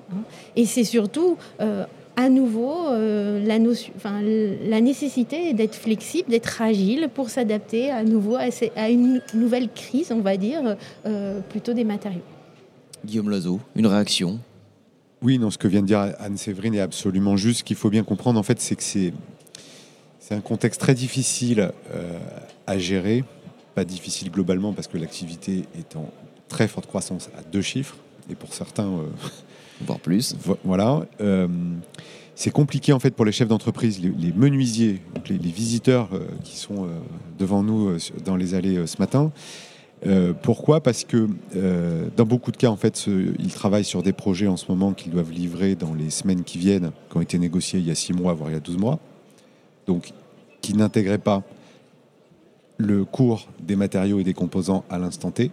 Et 0.56 0.66
c'est 0.66 0.84
surtout 0.84 1.38
euh, 1.60 1.86
à 2.18 2.30
nouveau 2.30 2.88
euh, 2.88 3.44
la, 3.46 3.60
notion, 3.60 3.94
enfin, 3.96 4.22
la 4.22 4.82
nécessité 4.82 5.54
d'être 5.54 5.76
flexible, 5.76 6.30
d'être 6.30 6.62
agile 6.62 7.10
pour 7.14 7.30
s'adapter 7.30 7.90
à 7.90 8.04
nouveau 8.04 8.36
à, 8.36 8.90
une 8.90 9.22
nouvelle 9.34 9.70
crise, 9.70 10.12
on 10.12 10.20
va 10.20 10.38
dire, 10.38 10.76
euh, 11.06 11.40
plutôt 11.50 11.74
des 11.74 11.84
matériaux. 11.84 12.22
Guillaume 13.06 13.30
Lazo, 13.30 13.60
une 13.76 13.88
réaction? 13.88 14.40
Oui, 15.22 15.38
non, 15.38 15.52
ce 15.52 15.58
que 15.58 15.68
vient 15.68 15.82
de 15.82 15.88
dire 15.88 16.14
Anne-Séverine 16.20 16.76
est 16.76 16.82
absolument 16.82 17.38
juste. 17.38 17.60
Ce 17.60 17.64
qu'il 17.64 17.76
faut 17.76 17.90
bien 17.90 18.04
comprendre, 18.04 18.40
en 18.40 18.44
fait, 18.44 18.60
c'est 18.60 18.76
que 18.76 18.84
c'est, 18.84 19.14
c'est 20.20 20.34
un 20.34 20.42
contexte 20.42 20.82
très 20.82 20.96
difficile 20.96 21.72
à 22.66 22.78
gérer. 22.80 23.24
Pas 23.76 23.86
difficile 23.86 24.32
globalement 24.32 24.74
parce 24.74 24.88
que 24.88 24.98
l'activité 24.98 25.66
est 25.78 25.96
en 25.96 26.10
très 26.50 26.68
forte 26.68 26.88
croissance 26.88 27.30
à 27.38 27.42
deux 27.42 27.62
chiffres. 27.62 27.96
Et 28.30 28.36
pour 28.36 28.54
certains, 28.54 28.90
voire 29.86 30.00
plus. 30.00 30.36
Voilà. 30.64 31.06
Euh, 31.22 31.48
c'est 32.36 32.52
compliqué 32.52 32.94
en 32.94 33.00
fait 33.00 33.12
pour 33.12 33.26
les 33.26 33.32
chefs 33.32 33.48
d'entreprise, 33.48 34.02
les, 34.02 34.32
menuisiers, 34.32 35.02
les, 35.30 35.38
visiteurs 35.38 36.10
euh, 36.14 36.26
qui 36.44 36.58
sont 36.58 36.86
euh, 36.86 36.88
devant 37.38 37.62
nous 37.62 37.98
dans 38.26 38.36
les 38.36 38.56
allées 38.56 38.88
ce 38.88 38.98
matin. 39.00 39.32
pourquoi? 40.42 40.82
Parce 40.82 41.04
que 41.04 41.28
dans 42.18 42.26
beaucoup 42.26 42.52
de 42.52 42.58
cas, 42.58 42.70
en 42.70 42.78
fait, 42.78 43.06
ils 43.08 43.54
travaillent 43.54 43.86
sur 43.86 44.02
des 44.02 44.14
projets 44.14 44.48
en 44.48 44.58
ce 44.58 44.66
moment 44.70 44.94
qu'ils 44.94 45.12
doivent 45.12 45.32
livrer 45.32 45.76
dans 45.76 45.94
les 45.94 46.10
semaines 46.10 46.44
qui 46.44 46.58
viennent, 46.58 46.92
qui 47.10 47.18
ont 47.18 47.22
été 47.22 47.38
négociés 47.38 47.80
il 47.80 47.88
y 47.88 47.92
a 47.92 47.96
6 47.96 48.14
mois, 48.14 48.34
voire 48.34 48.50
il 48.50 48.54
y 48.54 48.58
a 48.58 48.62
12 48.62 48.78
mois. 48.78 49.00
Donc, 49.86 50.14
qui 50.62 50.74
n'intégraient 50.74 51.18
pas 51.18 51.44
le 52.82 53.06
cours 53.06 53.48
des 53.60 53.76
matériaux 53.76 54.20
et 54.20 54.24
des 54.24 54.34
composants 54.34 54.84
à 54.90 54.98
l'instant 54.98 55.32
T 55.32 55.52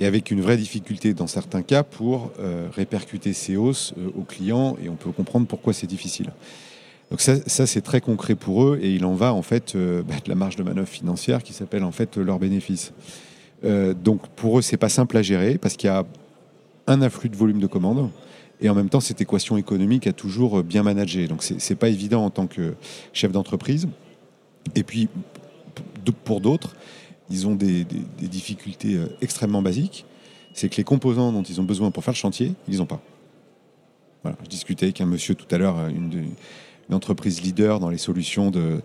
et 0.00 0.06
avec 0.06 0.30
une 0.30 0.40
vraie 0.40 0.56
difficulté 0.56 1.14
dans 1.14 1.26
certains 1.26 1.62
cas 1.62 1.82
pour 1.82 2.30
euh, 2.38 2.68
répercuter 2.72 3.32
ces 3.32 3.56
hausses 3.56 3.94
euh, 3.98 4.10
aux 4.16 4.22
clients, 4.22 4.76
et 4.82 4.88
on 4.88 4.94
peut 4.94 5.10
comprendre 5.10 5.46
pourquoi 5.46 5.72
c'est 5.72 5.86
difficile. 5.86 6.30
Donc 7.10 7.20
ça, 7.20 7.36
ça, 7.46 7.66
c'est 7.66 7.80
très 7.80 8.00
concret 8.00 8.34
pour 8.34 8.64
eux 8.64 8.78
et 8.82 8.94
il 8.94 9.04
en 9.06 9.14
va 9.14 9.32
en 9.32 9.40
fait 9.40 9.74
euh, 9.74 10.02
bah, 10.02 10.14
de 10.22 10.28
la 10.28 10.34
marge 10.34 10.56
de 10.56 10.62
manœuvre 10.62 10.88
financière 10.88 11.42
qui 11.42 11.54
s'appelle 11.54 11.82
en 11.82 11.92
fait 11.92 12.16
leur 12.16 12.38
bénéfice. 12.38 12.92
Donc 13.60 14.28
pour 14.36 14.60
eux, 14.60 14.62
c'est 14.62 14.76
pas 14.76 14.88
simple 14.88 15.16
à 15.16 15.22
gérer 15.22 15.58
parce 15.58 15.76
qu'il 15.76 15.88
y 15.88 15.90
a 15.90 16.04
un 16.86 17.02
afflux 17.02 17.28
de 17.28 17.34
volume 17.34 17.58
de 17.58 17.66
commandes 17.66 18.08
et 18.60 18.68
en 18.68 18.74
même 18.76 18.88
temps 18.88 19.00
cette 19.00 19.20
équation 19.20 19.56
économique 19.56 20.06
a 20.06 20.12
toujours 20.12 20.62
bien 20.62 20.84
managé. 20.84 21.26
Donc 21.26 21.42
c'est 21.42 21.74
pas 21.74 21.88
évident 21.88 22.24
en 22.24 22.30
tant 22.30 22.46
que 22.46 22.74
chef 23.12 23.32
d'entreprise. 23.32 23.88
Et 24.76 24.84
puis 24.84 25.08
pour 26.24 26.40
d'autres, 26.40 26.74
ils 27.30 27.46
ont 27.46 27.54
des, 27.54 27.84
difficultés 28.20 28.96
euh, 28.96 29.06
extrêmement 29.20 29.62
basiques. 29.62 30.04
C'est 30.54 30.68
que 30.68 30.76
les 30.76 30.84
composants 30.84 31.32
dont 31.32 31.42
ils 31.42 31.60
ont 31.60 31.64
besoin 31.64 31.90
pour 31.90 32.04
faire 32.04 32.14
le 32.14 32.18
chantier, 32.18 32.54
ils 32.68 32.78
n'ont 32.78 32.86
pas. 32.86 33.00
Voilà. 34.22 34.36
Je 34.42 34.48
discutais 34.48 34.86
avec 34.86 35.00
un 35.00 35.06
monsieur 35.06 35.34
tout 35.34 35.46
à 35.54 35.58
l'heure, 35.58 35.86
une, 35.88 36.12
une, 36.88 36.94
entreprise 36.94 37.42
leader 37.42 37.80
dans 37.80 37.90
les 37.90 37.98
solutions 37.98 38.50
de, 38.50 38.80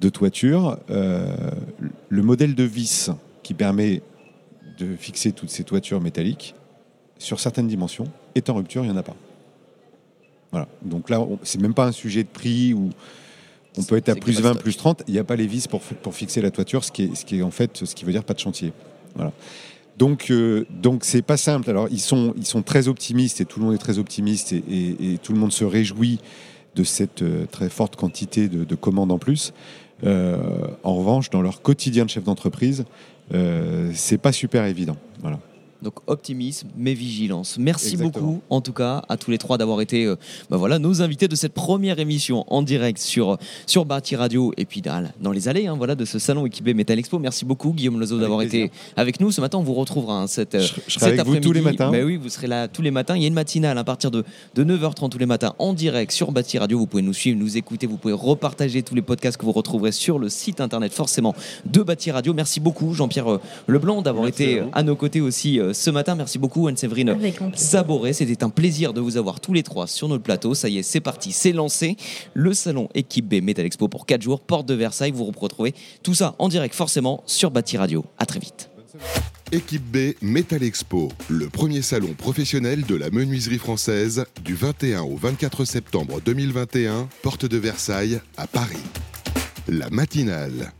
de 0.00 0.08
toiture. 0.08 0.78
Euh, 0.90 1.34
le 2.08 2.22
modèle 2.22 2.54
de 2.54 2.64
vis 2.64 3.10
qui 3.42 3.54
permet 3.54 4.02
de 4.78 4.96
fixer 4.96 5.32
toutes 5.32 5.50
ces 5.50 5.64
toitures 5.64 6.00
métalliques, 6.00 6.54
sur 7.18 7.38
certaines 7.38 7.68
dimensions, 7.68 8.08
est 8.34 8.50
en 8.50 8.54
rupture, 8.54 8.84
il 8.84 8.90
n'y 8.90 8.94
en 8.94 8.98
a 8.98 9.04
pas. 9.04 9.16
Voilà. 10.50 10.68
Donc 10.82 11.10
là, 11.10 11.24
c'est 11.42 11.60
même 11.60 11.74
pas 11.74 11.86
un 11.86 11.92
sujet 11.92 12.22
de 12.22 12.28
prix 12.28 12.74
ou 12.74 12.90
on 13.76 13.82
peut 13.82 13.96
être 13.96 14.08
à 14.08 14.14
plus 14.14 14.40
20, 14.40 14.54
plus 14.56 14.76
30. 14.76 15.02
Il 15.08 15.14
n'y 15.14 15.20
a 15.20 15.24
pas 15.24 15.36
les 15.36 15.46
vis 15.46 15.66
pour, 15.66 15.80
pour 15.80 16.14
fixer 16.14 16.40
la 16.40 16.50
toiture, 16.50 16.84
ce 16.84 16.92
qui, 16.92 17.04
est, 17.04 17.14
ce 17.14 17.24
qui 17.24 17.38
est 17.38 17.42
en 17.42 17.50
fait 17.50 17.84
ce 17.84 17.94
qui 17.94 18.04
veut 18.04 18.12
dire 18.12 18.24
pas 18.24 18.34
de 18.34 18.40
chantier. 18.40 18.72
Voilà. 19.14 19.32
Donc, 19.98 20.30
euh, 20.30 20.66
donc 20.70 21.04
c'est 21.04 21.22
pas 21.22 21.36
simple. 21.36 21.70
Alors, 21.70 21.88
ils 21.90 22.00
sont, 22.00 22.34
ils 22.36 22.46
sont 22.46 22.62
très 22.62 22.88
optimistes 22.88 23.40
et 23.40 23.44
tout 23.44 23.60
le 23.60 23.66
monde 23.66 23.74
est 23.74 23.78
très 23.78 23.98
optimiste 23.98 24.52
et, 24.52 24.62
et, 24.68 25.14
et 25.14 25.18
tout 25.18 25.32
le 25.32 25.38
monde 25.38 25.52
se 25.52 25.64
réjouit 25.64 26.18
de 26.74 26.84
cette 26.84 27.22
euh, 27.22 27.46
très 27.50 27.68
forte 27.68 27.96
quantité 27.96 28.48
de, 28.48 28.64
de 28.64 28.74
commandes 28.74 29.12
en 29.12 29.18
plus. 29.18 29.52
Euh, 30.04 30.36
en 30.82 30.94
revanche, 30.96 31.30
dans 31.30 31.42
leur 31.42 31.62
quotidien 31.62 32.04
de 32.04 32.10
chef 32.10 32.24
d'entreprise, 32.24 32.84
euh, 33.32 33.90
c'est 33.94 34.18
pas 34.18 34.32
super 34.32 34.64
évident. 34.64 34.96
Voilà. 35.20 35.38
Donc 35.84 35.96
optimisme, 36.06 36.68
mais 36.78 36.94
vigilance. 36.94 37.58
Merci 37.58 37.92
Exactement. 37.92 38.26
beaucoup, 38.26 38.42
en 38.48 38.62
tout 38.62 38.72
cas, 38.72 39.02
à 39.10 39.18
tous 39.18 39.30
les 39.30 39.36
trois 39.36 39.58
d'avoir 39.58 39.82
été 39.82 40.06
euh, 40.06 40.16
bah 40.48 40.56
voilà, 40.56 40.78
nos 40.78 41.02
invités 41.02 41.28
de 41.28 41.36
cette 41.36 41.52
première 41.52 41.98
émission 41.98 42.46
en 42.48 42.62
direct 42.62 42.98
sur, 42.98 43.36
sur 43.66 43.84
Bâti 43.84 44.16
Radio 44.16 44.54
et 44.56 44.64
puis 44.64 44.80
dans, 44.80 45.06
dans 45.20 45.30
les 45.30 45.46
allées 45.46 45.66
hein, 45.66 45.74
voilà, 45.76 45.94
de 45.94 46.06
ce 46.06 46.18
salon 46.18 46.46
équipé 46.46 46.72
Metal 46.72 46.98
Expo. 46.98 47.18
Merci 47.18 47.44
beaucoup, 47.44 47.72
Guillaume 47.74 48.00
Lezo, 48.00 48.18
d'avoir 48.18 48.40
été 48.40 48.70
avec 48.96 49.20
nous. 49.20 49.30
Ce 49.30 49.42
matin, 49.42 49.58
on 49.58 49.62
vous 49.62 49.74
retrouvera 49.74 50.22
hein, 50.22 50.26
cette, 50.26 50.58
je, 50.58 50.72
je 50.86 50.98
cet 50.98 51.18
après-midi. 51.18 51.46
tous 51.46 51.52
les 51.52 51.60
matins. 51.60 51.90
Bah 51.90 51.98
oui, 52.02 52.16
vous 52.16 52.30
serez 52.30 52.46
là 52.46 52.66
tous 52.66 52.80
les 52.80 52.90
matins. 52.90 53.14
Il 53.14 53.20
y 53.20 53.26
a 53.26 53.28
une 53.28 53.34
matinale 53.34 53.76
à 53.76 53.84
partir 53.84 54.10
de, 54.10 54.24
de 54.54 54.64
9h30 54.64 55.10
tous 55.10 55.18
les 55.18 55.26
matins 55.26 55.54
en 55.58 55.74
direct 55.74 56.12
sur 56.12 56.32
Bâti 56.32 56.56
Radio. 56.56 56.78
Vous 56.78 56.86
pouvez 56.86 57.02
nous 57.02 57.12
suivre, 57.12 57.38
nous 57.38 57.58
écouter, 57.58 57.86
vous 57.86 57.98
pouvez 57.98 58.14
repartager 58.14 58.82
tous 58.82 58.94
les 58.94 59.02
podcasts 59.02 59.36
que 59.36 59.44
vous 59.44 59.52
retrouverez 59.52 59.92
sur 59.92 60.18
le 60.18 60.30
site 60.30 60.62
internet 60.62 60.94
forcément 60.94 61.34
de 61.66 61.82
Bâti 61.82 62.10
Radio. 62.10 62.32
Merci 62.32 62.58
beaucoup, 62.58 62.94
Jean-Pierre 62.94 63.38
Leblanc, 63.68 64.00
d'avoir 64.00 64.28
été 64.28 64.60
à, 64.60 64.68
à, 64.72 64.82
nos 64.82 64.96
côtés 64.96 65.20
aussi 65.20 65.60
euh, 65.60 65.73
ce 65.74 65.90
matin. 65.90 66.14
Merci 66.14 66.38
beaucoup, 66.38 66.68
Anne-Séverine 66.68 67.16
Saboré. 67.54 68.12
C'était 68.12 68.42
un 68.44 68.50
plaisir 68.50 68.92
de 68.92 69.00
vous 69.00 69.16
avoir 69.16 69.40
tous 69.40 69.52
les 69.52 69.62
trois 69.62 69.86
sur 69.86 70.08
notre 70.08 70.22
plateau. 70.22 70.54
Ça 70.54 70.68
y 70.68 70.78
est, 70.78 70.82
c'est 70.82 71.00
parti, 71.00 71.32
c'est 71.32 71.52
lancé. 71.52 71.96
Le 72.32 72.54
salon 72.54 72.88
Équipe 72.94 73.28
B 73.28 73.42
Metal 73.42 73.64
Expo 73.64 73.88
pour 73.88 74.06
4 74.06 74.22
jours, 74.22 74.40
porte 74.40 74.66
de 74.66 74.74
Versailles. 74.74 75.12
Vous 75.12 75.24
retrouvez 75.24 75.74
tout 76.02 76.14
ça 76.14 76.34
en 76.38 76.48
direct, 76.48 76.74
forcément, 76.74 77.22
sur 77.26 77.50
Bâti 77.50 77.76
Radio. 77.76 78.04
À 78.18 78.26
très 78.26 78.40
vite. 78.40 78.70
Équipe 79.52 79.84
B 79.84 80.14
Metal 80.22 80.62
Expo, 80.62 81.12
le 81.28 81.48
premier 81.48 81.82
salon 81.82 82.14
professionnel 82.14 82.84
de 82.84 82.94
la 82.94 83.10
menuiserie 83.10 83.58
française 83.58 84.24
du 84.42 84.54
21 84.54 85.02
au 85.02 85.16
24 85.16 85.64
septembre 85.64 86.20
2021, 86.24 87.08
porte 87.22 87.46
de 87.46 87.58
Versailles 87.58 88.20
à 88.36 88.46
Paris. 88.46 88.76
La 89.68 89.90
matinale. 89.90 90.72